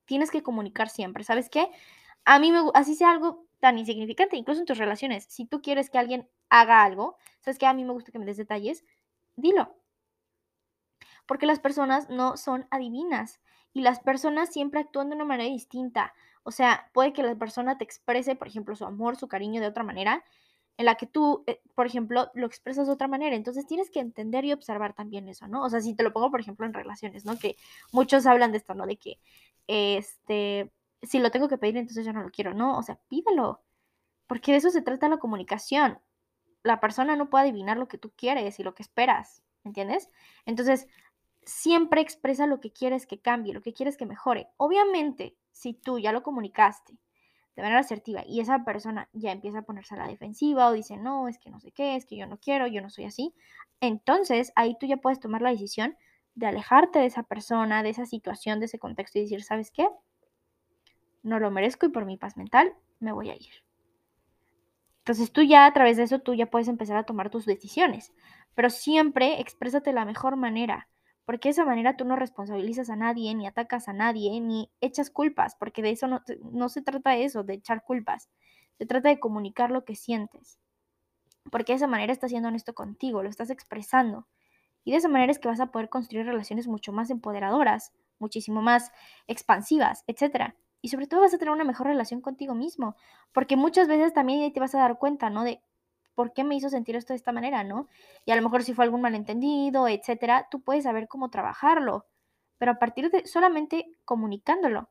Tienes 0.07 0.31
que 0.31 0.43
comunicar 0.43 0.89
siempre. 0.89 1.25
¿Sabes 1.25 1.51
qué? 1.51 1.69
A 2.25 2.39
mí 2.39 2.51
me 2.51 2.61
así 2.75 2.95
sea 2.95 3.11
algo 3.11 3.47
tan 3.61 3.79
insignificante, 3.79 4.37
incluso 4.37 4.61
en 4.61 4.67
tus 4.67 4.79
relaciones. 4.79 5.27
Si 5.29 5.45
tú 5.47 5.61
quieres 5.61 5.91
que 5.91 5.99
alguien 5.99 6.29
haga 6.49 6.83
algo, 6.83 7.19
¿sabes 7.41 7.59
qué? 7.59 7.67
A 7.67 7.75
mí 7.75 7.85
me 7.85 7.93
gusta 7.93 8.13
que 8.13 8.19
me 8.19 8.25
des 8.25 8.39
detalles, 8.39 8.85
dilo. 9.37 9.77
Porque 11.27 11.47
las 11.47 11.61
personas 11.61 12.09
no 12.09 12.39
son 12.39 12.67
adivinas 12.71 13.41
y 13.75 13.83
las 13.83 14.01
personas 14.01 14.51
siempre 14.53 14.81
actúan 14.81 15.11
de 15.11 15.17
una 15.17 15.25
manera 15.27 15.51
distinta. 15.51 16.15
O 16.45 16.51
sea, 16.51 16.91
puede 16.95 17.13
que 17.13 17.23
la 17.23 17.35
persona 17.35 17.77
te 17.77 17.85
exprese, 17.85 18.37
por 18.37 18.49
ejemplo, 18.49 18.75
su 18.75 18.87
amor, 18.87 19.17
su 19.17 19.29
cariño 19.29 19.61
de 19.61 19.67
otra 19.67 19.85
manera, 19.85 20.25
en 20.77 20.87
la 20.87 20.97
que 20.97 21.07
tú, 21.07 21.45
eh, 21.47 21.61
por 21.75 21.87
ejemplo, 21.87 22.31
lo 22.35 22.47
expresas 22.47 22.87
de 22.87 22.93
otra 22.93 23.09
manera. 23.09 23.37
Entonces 23.37 23.67
tienes 23.67 23.91
que 23.91 24.01
entender 24.01 24.45
y 24.45 24.53
observar 24.53 24.95
también 24.95 25.29
eso, 25.29 25.47
¿no? 25.47 25.63
O 25.65 25.71
sea, 25.71 25.81
si 25.81 25.95
te 25.95 26.03
lo 26.03 26.13
pongo, 26.13 26.31
por 26.31 26.41
ejemplo, 26.41 26.67
en 26.67 26.75
relaciones, 26.75 27.25
¿no? 27.25 27.39
Que 27.39 27.57
muchos 27.93 28.27
hablan 28.27 28.53
de 28.53 28.59
esto, 28.59 28.75
¿no? 28.75 28.87
De 28.87 28.97
que, 28.97 29.19
este, 29.69 30.73
si 31.03 31.19
lo 31.21 31.31
tengo 31.31 31.49
que 31.49 31.59
pedir, 31.59 31.77
entonces 31.77 32.05
yo 32.05 32.13
no 32.13 32.23
lo 32.23 32.31
quiero, 32.31 32.55
¿no? 32.55 32.77
O 32.79 32.83
sea, 32.83 32.99
pídelo. 33.09 33.63
Porque 34.27 34.53
de 34.53 34.59
eso 34.59 34.71
se 34.71 34.83
trata 34.83 35.09
la 35.09 35.19
comunicación. 35.19 35.99
La 36.63 36.81
persona 36.81 37.17
no 37.17 37.31
puede 37.31 37.45
adivinar 37.45 37.77
lo 37.77 37.89
que 37.89 37.99
tú 37.99 38.13
quieres 38.17 38.59
y 38.59 38.63
lo 38.63 38.75
que 38.75 38.83
esperas, 38.83 39.43
¿entiendes? 39.65 40.11
Entonces, 40.47 40.89
siempre 41.45 42.01
expresa 42.01 42.47
lo 42.47 42.61
que 42.61 42.73
quieres 42.73 43.07
que 43.07 43.21
cambie, 43.21 43.55
lo 43.55 43.63
que 43.63 43.75
quieres 43.75 43.97
que 43.97 44.07
mejore. 44.07 44.49
Obviamente, 44.57 45.37
si 45.53 45.75
tú 45.75 45.99
ya 45.99 46.13
lo 46.13 46.23
comunicaste 46.23 46.99
de 47.57 47.63
manera 47.63 47.81
asertiva 47.81 48.23
y 48.27 48.41
esa 48.41 48.65
persona 48.65 49.09
ya 49.13 49.33
empieza 49.33 49.61
a 49.61 49.63
ponerse 49.63 49.95
a 49.95 49.99
la 49.99 50.09
defensiva 50.09 50.69
o 50.69 50.73
dice, 50.73 50.97
no, 50.97 51.29
es 51.29 51.39
que 51.39 51.51
no 51.51 51.61
sé 51.61 51.71
qué, 51.71 51.97
es 51.97 52.05
que 52.05 52.17
yo 52.17 52.27
no 52.27 52.39
quiero, 52.39 52.67
yo 52.67 52.83
no 52.83 52.91
soy 52.91 53.05
así, 53.05 53.35
entonces 53.81 54.53
ahí 54.57 54.77
tú 54.79 54.87
ya 54.87 54.97
puedes 54.97 55.21
tomar 55.21 55.43
la 55.43 55.51
decisión 55.51 55.97
de 56.35 56.47
alejarte 56.47 56.99
de 56.99 57.07
esa 57.07 57.23
persona, 57.23 57.83
de 57.83 57.91
esa 57.91 58.07
situación, 58.07 58.59
de 58.59 58.67
ese 58.67 58.79
contexto 58.79 59.19
y 59.19 59.23
decir, 59.23 59.43
¿sabes 59.43 59.71
qué? 59.71 59.89
No 61.23 61.39
lo 61.39 61.51
merezco 61.51 61.87
y 61.87 61.91
por 61.91 62.05
mi 62.05 62.17
paz 62.17 62.37
mental 62.37 62.75
me 62.99 63.13
voy 63.13 63.31
a 63.31 63.37
ir. 63.37 63.65
Entonces 64.99 65.33
tú 65.33 65.43
ya 65.43 65.67
a 65.67 65.73
través 65.73 65.97
de 65.97 66.05
eso 66.05 66.19
tú 66.19 66.35
ya 66.35 66.47
puedes 66.47 66.67
empezar 66.67 66.97
a 66.97 67.05
tomar 67.05 67.31
tus 67.31 67.45
decisiones, 67.45 68.13
pero 68.55 68.71
siempre 68.71 69.41
exprésate 69.41 69.91
de 69.91 69.95
la 69.95 70.05
mejor 70.05 70.37
manera 70.37 70.89
porque 71.25 71.49
de 71.49 71.53
esa 71.53 71.65
manera 71.65 71.97
tú 71.97 72.05
no 72.05 72.17
responsabilizas 72.17 72.91
a 72.91 72.97
nadie, 72.97 73.35
ni 73.35 73.47
atacas 73.47 73.89
a 73.89 73.93
nadie, 73.93 74.41
ni 74.41 74.71
echas 74.81 75.11
culpas, 75.11 75.57
porque 75.57 75.83
de 75.83 75.91
eso 75.91 76.07
no, 76.07 76.69
se 76.69 76.83
trata 76.83 77.11
de 77.11 77.25
eso, 77.25 77.45
de 77.45 77.55
echar 77.55 77.83
culpas. 77.85 78.29
Se 78.79 78.87
trata 78.87 79.09
de 79.09 79.21
comunicar 79.21 79.71
lo 79.71 79.85
que 79.85 79.95
sientes. 79.95 80.59
Porque 81.51 81.73
de 81.73 81.77
esa 81.77 81.87
manera 81.87 82.13
estás 82.13 82.31
siendo 82.31 82.49
honesto 82.49 82.75
contigo, 82.75 83.23
lo 83.23 83.29
estás 83.29 83.51
expresando. 83.51 84.27
Y 84.85 84.91
de 84.91 84.99
esa 84.99 85.09
manera 85.09 85.33
es 85.33 85.39
que 85.39 85.49
vas 85.49 85.61
a 85.61 85.71
poder 85.71 85.89
construir 85.89 86.27
relaciones 86.27 86.67
mucho 86.67 86.93
más 86.93 87.11
empoderadoras, 87.11 87.93
muchísimo 88.19 88.61
más 88.61 88.93
expansivas, 89.27 90.05
etc. 90.07 90.55
Y 90.83 90.89
sobre 90.89 91.07
todo 91.07 91.23
vas 91.23 91.33
a 91.33 91.39
tener 91.39 91.53
una 91.53 91.65
mejor 91.65 91.87
relación 91.87 92.21
contigo 92.21 92.55
mismo, 92.55 92.97
porque 93.33 93.57
muchas 93.57 93.89
veces 93.89 94.13
también 94.13 94.53
te 94.53 94.61
vas 94.61 94.75
a 94.75 94.79
dar 94.79 94.99
cuenta, 94.99 95.31
¿no? 95.31 95.43
De 95.45 95.63
por 96.15 96.33
qué 96.33 96.45
me 96.45 96.55
hizo 96.57 96.69
sentir 96.69 96.97
esto 96.97 97.13
de 97.13 97.17
esta 97.17 97.33
manera, 97.33 97.65
¿no? 97.65 97.89
Y 98.25 98.33
a 98.33 98.37
lo 98.37 98.43
mejor 98.43 98.63
si 98.63 98.75
fue 98.75 98.85
algún 98.85 99.01
malentendido, 99.01 99.89
etcétera, 99.89 100.49
tú 100.51 100.61
puedes 100.61 100.85
saber 100.85 101.09
cómo 101.09 101.31
trabajarlo, 101.31 102.07
pero 102.59 102.73
a 102.73 102.79
partir 102.79 103.11
de 103.11 103.27
solamente 103.27 103.87
comunicándolo. 104.05 104.89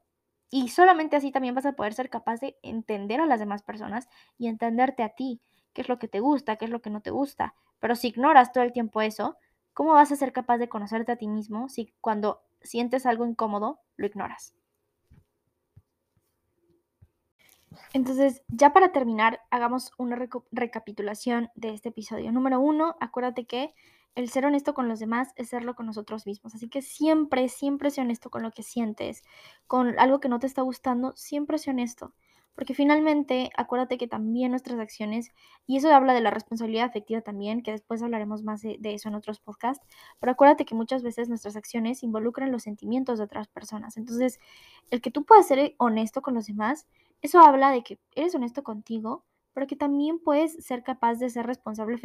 Y 0.49 0.69
solamente 0.69 1.15
así 1.15 1.31
también 1.31 1.55
vas 1.55 1.65
a 1.65 1.73
poder 1.73 1.93
ser 1.93 2.09
capaz 2.09 2.39
de 2.39 2.57
entender 2.62 3.19
a 3.19 3.25
las 3.25 3.39
demás 3.39 3.63
personas 3.63 4.07
y 4.38 4.47
entenderte 4.47 5.01
a 5.01 5.09
ti, 5.09 5.41
qué 5.73 5.81
es 5.81 5.89
lo 5.89 5.97
que 5.97 6.07
te 6.07 6.19
gusta, 6.19 6.57
qué 6.57 6.65
es 6.65 6.71
lo 6.71 6.81
que 6.81 6.91
no 6.91 7.01
te 7.01 7.09
gusta. 7.09 7.55
Pero 7.79 7.95
si 7.95 8.09
ignoras 8.09 8.51
todo 8.51 8.63
el 8.63 8.71
tiempo 8.71 9.01
eso, 9.01 9.38
¿cómo 9.73 9.93
vas 9.93 10.12
a 10.12 10.15
ser 10.15 10.31
capaz 10.31 10.59
de 10.59 10.69
conocerte 10.69 11.12
a 11.12 11.15
ti 11.15 11.27
mismo 11.27 11.69
si 11.69 11.91
cuando 12.01 12.43
sientes 12.62 13.05
algo 13.05 13.25
incómodo 13.25 13.79
lo 13.97 14.05
ignoras? 14.05 14.53
Entonces, 17.93 18.41
ya 18.47 18.73
para 18.73 18.91
terminar, 18.91 19.41
hagamos 19.51 19.91
una 19.97 20.17
recapitulación 20.51 21.49
de 21.55 21.73
este 21.73 21.89
episodio. 21.89 22.31
Número 22.31 22.59
uno, 22.59 22.95
acuérdate 22.99 23.45
que 23.45 23.73
el 24.15 24.29
ser 24.29 24.45
honesto 24.45 24.73
con 24.73 24.88
los 24.88 24.99
demás 24.99 25.29
es 25.36 25.49
serlo 25.49 25.75
con 25.75 25.86
nosotros 25.86 26.25
mismos. 26.25 26.53
Así 26.55 26.69
que 26.69 26.81
siempre, 26.81 27.49
siempre 27.49 27.89
sé 27.89 28.01
honesto 28.01 28.29
con 28.29 28.43
lo 28.43 28.51
que 28.51 28.63
sientes, 28.63 29.23
con 29.67 29.97
algo 29.99 30.19
que 30.19 30.29
no 30.29 30.39
te 30.39 30.47
está 30.47 30.62
gustando, 30.62 31.13
siempre 31.15 31.57
sé 31.57 31.71
honesto. 31.71 32.13
Porque 32.55 32.75
finalmente, 32.75 33.49
acuérdate 33.57 33.97
que 33.97 34.07
también 34.07 34.51
nuestras 34.51 34.79
acciones, 34.79 35.31
y 35.65 35.77
eso 35.77 35.91
habla 35.91 36.13
de 36.13 36.21
la 36.21 36.29
responsabilidad 36.29 36.86
afectiva 36.86 37.21
también, 37.21 37.63
que 37.63 37.71
después 37.71 38.03
hablaremos 38.03 38.43
más 38.43 38.62
de, 38.62 38.77
de, 38.79 38.93
eso 38.93 39.09
en 39.09 39.15
otros 39.15 39.39
podcasts, 39.39 39.83
pero 40.19 40.33
acuérdate 40.33 40.63
que 40.63 40.75
muchas 40.75 41.01
veces 41.01 41.29
nuestras 41.29 41.55
acciones 41.55 42.03
involucran 42.03 42.51
los 42.51 42.62
sentimientos 42.62 43.17
de 43.17 43.23
otras 43.23 43.47
personas. 43.47 43.97
Entonces, 43.97 44.39
el 44.91 45.01
que 45.01 45.09
tú 45.09 45.25
puedas 45.25 45.47
ser 45.47 45.73
honesto 45.79 46.21
con 46.21 46.36
los 46.36 46.45
demás 46.45 46.88
eso 47.23 47.39
habla 47.39 47.71
de 47.71 47.83
que 47.83 47.99
eres 48.15 48.36
honesto 48.36 48.63
contigo, 48.63 49.25
pero 49.53 49.65
que 49.67 49.75
también 49.75 50.19
puedes 50.19 50.53
ser 50.63 50.83
capaz 50.83 51.15
de 51.15 51.29
ser 51.29 51.47
responsable 51.47 51.99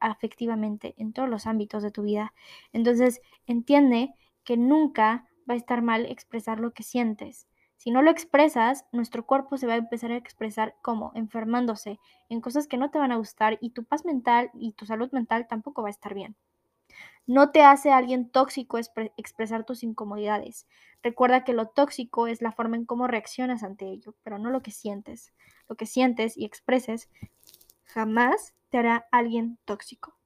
afectivamente 0.00 0.94
en 0.96 1.12
todos 1.12 1.28
los 1.28 1.46
ámbitos 1.46 1.82
de 1.82 1.90
tu 1.90 2.02
vida. 2.02 2.32
Entonces, 2.72 3.20
entiende 3.46 4.14
que 4.44 4.56
nunca 4.56 5.26
va 5.48 5.54
a 5.54 5.56
estar 5.56 5.82
mal 5.82 6.06
expresar 6.06 6.60
lo 6.60 6.72
que 6.72 6.82
sientes. 6.82 7.46
Si 7.76 7.90
no 7.90 8.02
lo 8.02 8.10
expresas, 8.10 8.84
nuestro 8.92 9.26
cuerpo 9.26 9.56
se 9.56 9.66
va 9.66 9.74
a 9.74 9.76
empezar 9.76 10.12
a 10.12 10.16
expresar 10.16 10.76
como 10.82 11.12
enfermándose 11.14 11.98
en 12.28 12.40
cosas 12.40 12.66
que 12.66 12.76
no 12.76 12.90
te 12.90 12.98
van 12.98 13.12
a 13.12 13.16
gustar 13.16 13.58
y 13.60 13.70
tu 13.70 13.84
paz 13.84 14.04
mental 14.04 14.50
y 14.54 14.72
tu 14.72 14.86
salud 14.86 15.10
mental 15.12 15.46
tampoco 15.48 15.82
va 15.82 15.88
a 15.88 15.90
estar 15.90 16.14
bien. 16.14 16.36
No 17.30 17.52
te 17.52 17.62
hace 17.62 17.92
alguien 17.92 18.28
tóxico 18.28 18.76
expresar 19.16 19.62
tus 19.64 19.84
incomodidades. 19.84 20.66
Recuerda 21.00 21.44
que 21.44 21.52
lo 21.52 21.68
tóxico 21.68 22.26
es 22.26 22.42
la 22.42 22.50
forma 22.50 22.74
en 22.74 22.84
cómo 22.84 23.06
reaccionas 23.06 23.62
ante 23.62 23.84
ello, 23.84 24.16
pero 24.24 24.40
no 24.40 24.50
lo 24.50 24.62
que 24.62 24.72
sientes. 24.72 25.32
Lo 25.68 25.76
que 25.76 25.86
sientes 25.86 26.36
y 26.36 26.44
expreses 26.44 27.08
jamás 27.84 28.56
te 28.68 28.78
hará 28.78 29.06
alguien 29.12 29.60
tóxico. 29.64 30.18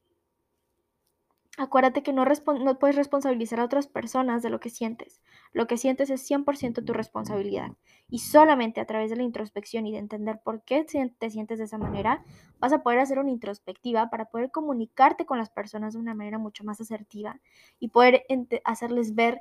Acuérdate 1.59 2.03
que 2.03 2.15
no, 2.15 2.25
no, 2.25 2.79
puedes 2.79 2.97
responsabilizar 2.97 3.61
a 3.61 3.67
otras 3.67 3.87
personas 3.87 4.43
de 4.43 4.49
lo 4.49 4.59
que 4.59 4.71
sientes. 4.71 5.21
Lo 5.55 5.69
que 5.69 5.77
sientes 5.77 6.11
es 6.11 6.29
100% 6.29 6.85
tu 6.85 6.93
responsabilidad. 6.93 7.71
Y 8.11 8.19
solamente 8.19 8.81
a 8.81 8.87
través 8.87 9.09
de 9.09 9.17
la 9.17 9.23
introspección 9.23 9.87
y 9.87 9.93
de 9.93 9.99
entender 9.99 10.41
por 10.45 10.65
qué 10.65 10.85
te 10.85 11.31
sientes 11.31 11.59
de 11.59 11.65
esa 11.65 11.79
manera, 11.79 12.25
vas 12.59 12.73
a 12.73 12.83
poder 12.83 12.99
hacer 12.99 13.21
una 13.21 13.31
introspectiva 13.31 14.11
para 14.11 14.25
poder 14.25 14.51
comunicarte 14.51 15.25
con 15.25 15.39
las 15.39 15.51
personas 15.51 15.95
de 15.95 16.01
una 16.01 16.13
manera 16.13 16.39
mucho 16.39 16.65
más 16.65 16.81
asertiva 16.81 17.41
y 17.79 17.89
poder 17.89 18.25
hacerles 18.65 19.15
ver 19.15 19.41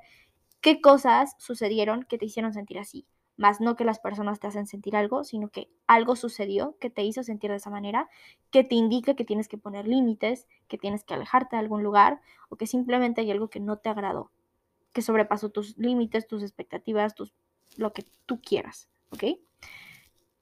qué 0.61 0.81
cosas 0.81 1.33
sucedieron 1.39 2.03
que 2.03 2.19
te 2.19 2.25
hicieron 2.25 2.53
sentir 2.53 2.77
así. 2.77 3.07
Más 3.35 3.59
no 3.59 3.75
que 3.75 3.83
las 3.83 3.97
personas 3.97 4.39
te 4.39 4.45
hacen 4.45 4.67
sentir 4.67 4.95
algo, 4.95 5.23
sino 5.23 5.49
que 5.49 5.71
algo 5.87 6.15
sucedió 6.15 6.77
que 6.79 6.91
te 6.91 7.03
hizo 7.03 7.23
sentir 7.23 7.49
de 7.49 7.57
esa 7.57 7.71
manera, 7.71 8.07
que 8.51 8.63
te 8.63 8.75
indica 8.75 9.15
que 9.15 9.25
tienes 9.25 9.47
que 9.47 9.57
poner 9.57 9.87
límites, 9.87 10.47
que 10.67 10.77
tienes 10.77 11.03
que 11.03 11.15
alejarte 11.15 11.55
de 11.55 11.61
algún 11.61 11.81
lugar 11.81 12.21
o 12.49 12.55
que 12.55 12.67
simplemente 12.67 13.21
hay 13.21 13.31
algo 13.31 13.49
que 13.49 13.59
no 13.59 13.79
te 13.79 13.89
agradó 13.89 14.29
que 14.93 15.01
sobrepasó 15.01 15.49
tus 15.49 15.77
límites, 15.77 16.27
tus 16.27 16.43
expectativas, 16.43 17.15
tus, 17.15 17.33
lo 17.75 17.93
que 17.93 18.05
tú 18.25 18.39
quieras, 18.41 18.89
¿ok? 19.09 19.39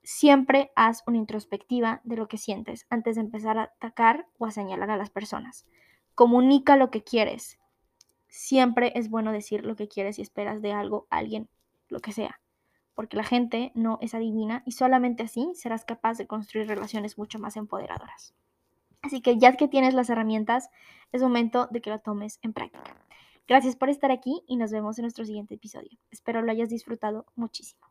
Siempre 0.04 0.72
haz 0.76 1.04
una 1.08 1.18
introspectiva 1.18 2.02
de 2.04 2.18
lo 2.18 2.28
que 2.28 2.38
sientes 2.38 2.86
antes 2.90 3.16
de 3.16 3.22
empezar 3.22 3.58
a 3.58 3.64
atacar 3.64 4.28
o 4.38 4.46
a 4.46 4.52
señalar 4.52 4.90
a 4.90 4.98
las 4.98 5.10
personas. 5.10 5.66
Comunica 6.16 6.76
lo 6.76 6.92
que 6.92 7.04
quieres. 7.04 7.60
Siempre 8.28 8.92
es 8.96 9.10
bueno 9.10 9.32
decir 9.32 9.66
lo 9.66 9.76
que 9.76 9.88
quieres 9.88 10.20
y 10.20 10.22
esperas 10.22 10.62
de 10.62 10.74
algo, 10.74 11.08
alguien, 11.10 11.50
lo 11.88 12.00
que 12.00 12.12
sea. 12.12 12.42
Porque 12.96 13.16
la 13.16 13.24
gente 13.24 13.72
no 13.76 14.00
es 14.02 14.14
adivina 14.14 14.64
y 14.66 14.72
solamente 14.72 15.24
así 15.24 15.52
serás 15.54 15.86
capaz 15.86 16.18
de 16.18 16.28
construir 16.28 16.68
relaciones 16.68 17.18
mucho 17.18 17.40
más 17.40 17.56
empoderadoras. 17.56 18.34
Así 19.02 19.22
que 19.22 19.38
ya 19.38 19.56
que 19.56 19.68
tienes 19.68 19.94
las 19.94 20.10
herramientas, 20.10 20.70
es 21.12 21.22
momento 21.22 21.68
de 21.72 21.82
que 21.82 21.90
lo 21.90 22.00
tomes 22.00 22.40
en 22.42 22.54
práctica. 22.54 22.84
Gracias 23.48 23.76
por 23.76 23.90
estar 23.90 24.12
aquí 24.12 24.42
y 24.48 24.58
nos 24.58 24.72
vemos 24.72 24.98
en 24.98 25.04
nuestro 25.04 25.26
siguiente 25.26 25.56
episodio. 25.56 26.00
Espero 26.10 26.42
lo 26.42 26.52
hayas 26.52 26.70
disfrutado 26.70 27.26
muchísimo. 27.36 27.86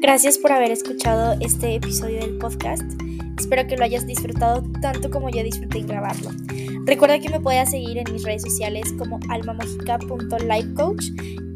Gracias 0.00 0.38
por 0.38 0.52
haber 0.52 0.70
escuchado 0.70 1.36
este 1.40 1.74
episodio 1.74 2.20
del 2.20 2.38
podcast. 2.38 3.07
Espero 3.48 3.66
que 3.66 3.78
lo 3.78 3.84
hayas 3.84 4.06
disfrutado 4.06 4.62
tanto 4.82 5.08
como 5.08 5.30
yo 5.30 5.42
disfruté 5.42 5.80
grabarlo. 5.80 6.28
Recuerda 6.84 7.18
que 7.18 7.30
me 7.30 7.40
puedes 7.40 7.70
seguir 7.70 7.96
en 7.96 8.12
mis 8.12 8.22
redes 8.22 8.42
sociales 8.42 8.92
como 8.98 9.18
almamagica.lifecoach 9.30 11.06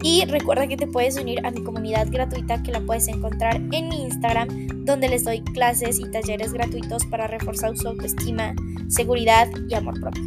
y 0.02 0.24
recuerda 0.24 0.66
que 0.66 0.78
te 0.78 0.86
puedes 0.86 1.18
unir 1.18 1.44
a 1.44 1.50
mi 1.50 1.62
comunidad 1.62 2.06
gratuita 2.10 2.62
que 2.62 2.72
la 2.72 2.80
puedes 2.80 3.08
encontrar 3.08 3.56
en 3.56 3.90
mi 3.90 4.04
Instagram 4.04 4.68
donde 4.86 5.10
les 5.10 5.24
doy 5.24 5.42
clases 5.42 6.00
y 6.00 6.10
talleres 6.10 6.54
gratuitos 6.54 7.04
para 7.04 7.26
reforzar 7.26 7.76
su 7.76 7.86
autoestima, 7.86 8.54
seguridad 8.88 9.50
y 9.68 9.74
amor 9.74 10.00
propio. 10.00 10.22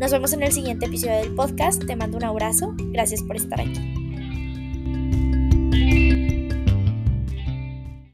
Nos 0.00 0.10
vemos 0.10 0.32
en 0.32 0.42
el 0.42 0.50
siguiente 0.50 0.86
episodio 0.86 1.18
del 1.18 1.36
podcast. 1.36 1.86
Te 1.86 1.94
mando 1.94 2.16
un 2.16 2.24
abrazo. 2.24 2.74
Gracias 2.90 3.22
por 3.22 3.36
estar 3.36 3.60
aquí. 3.60 3.95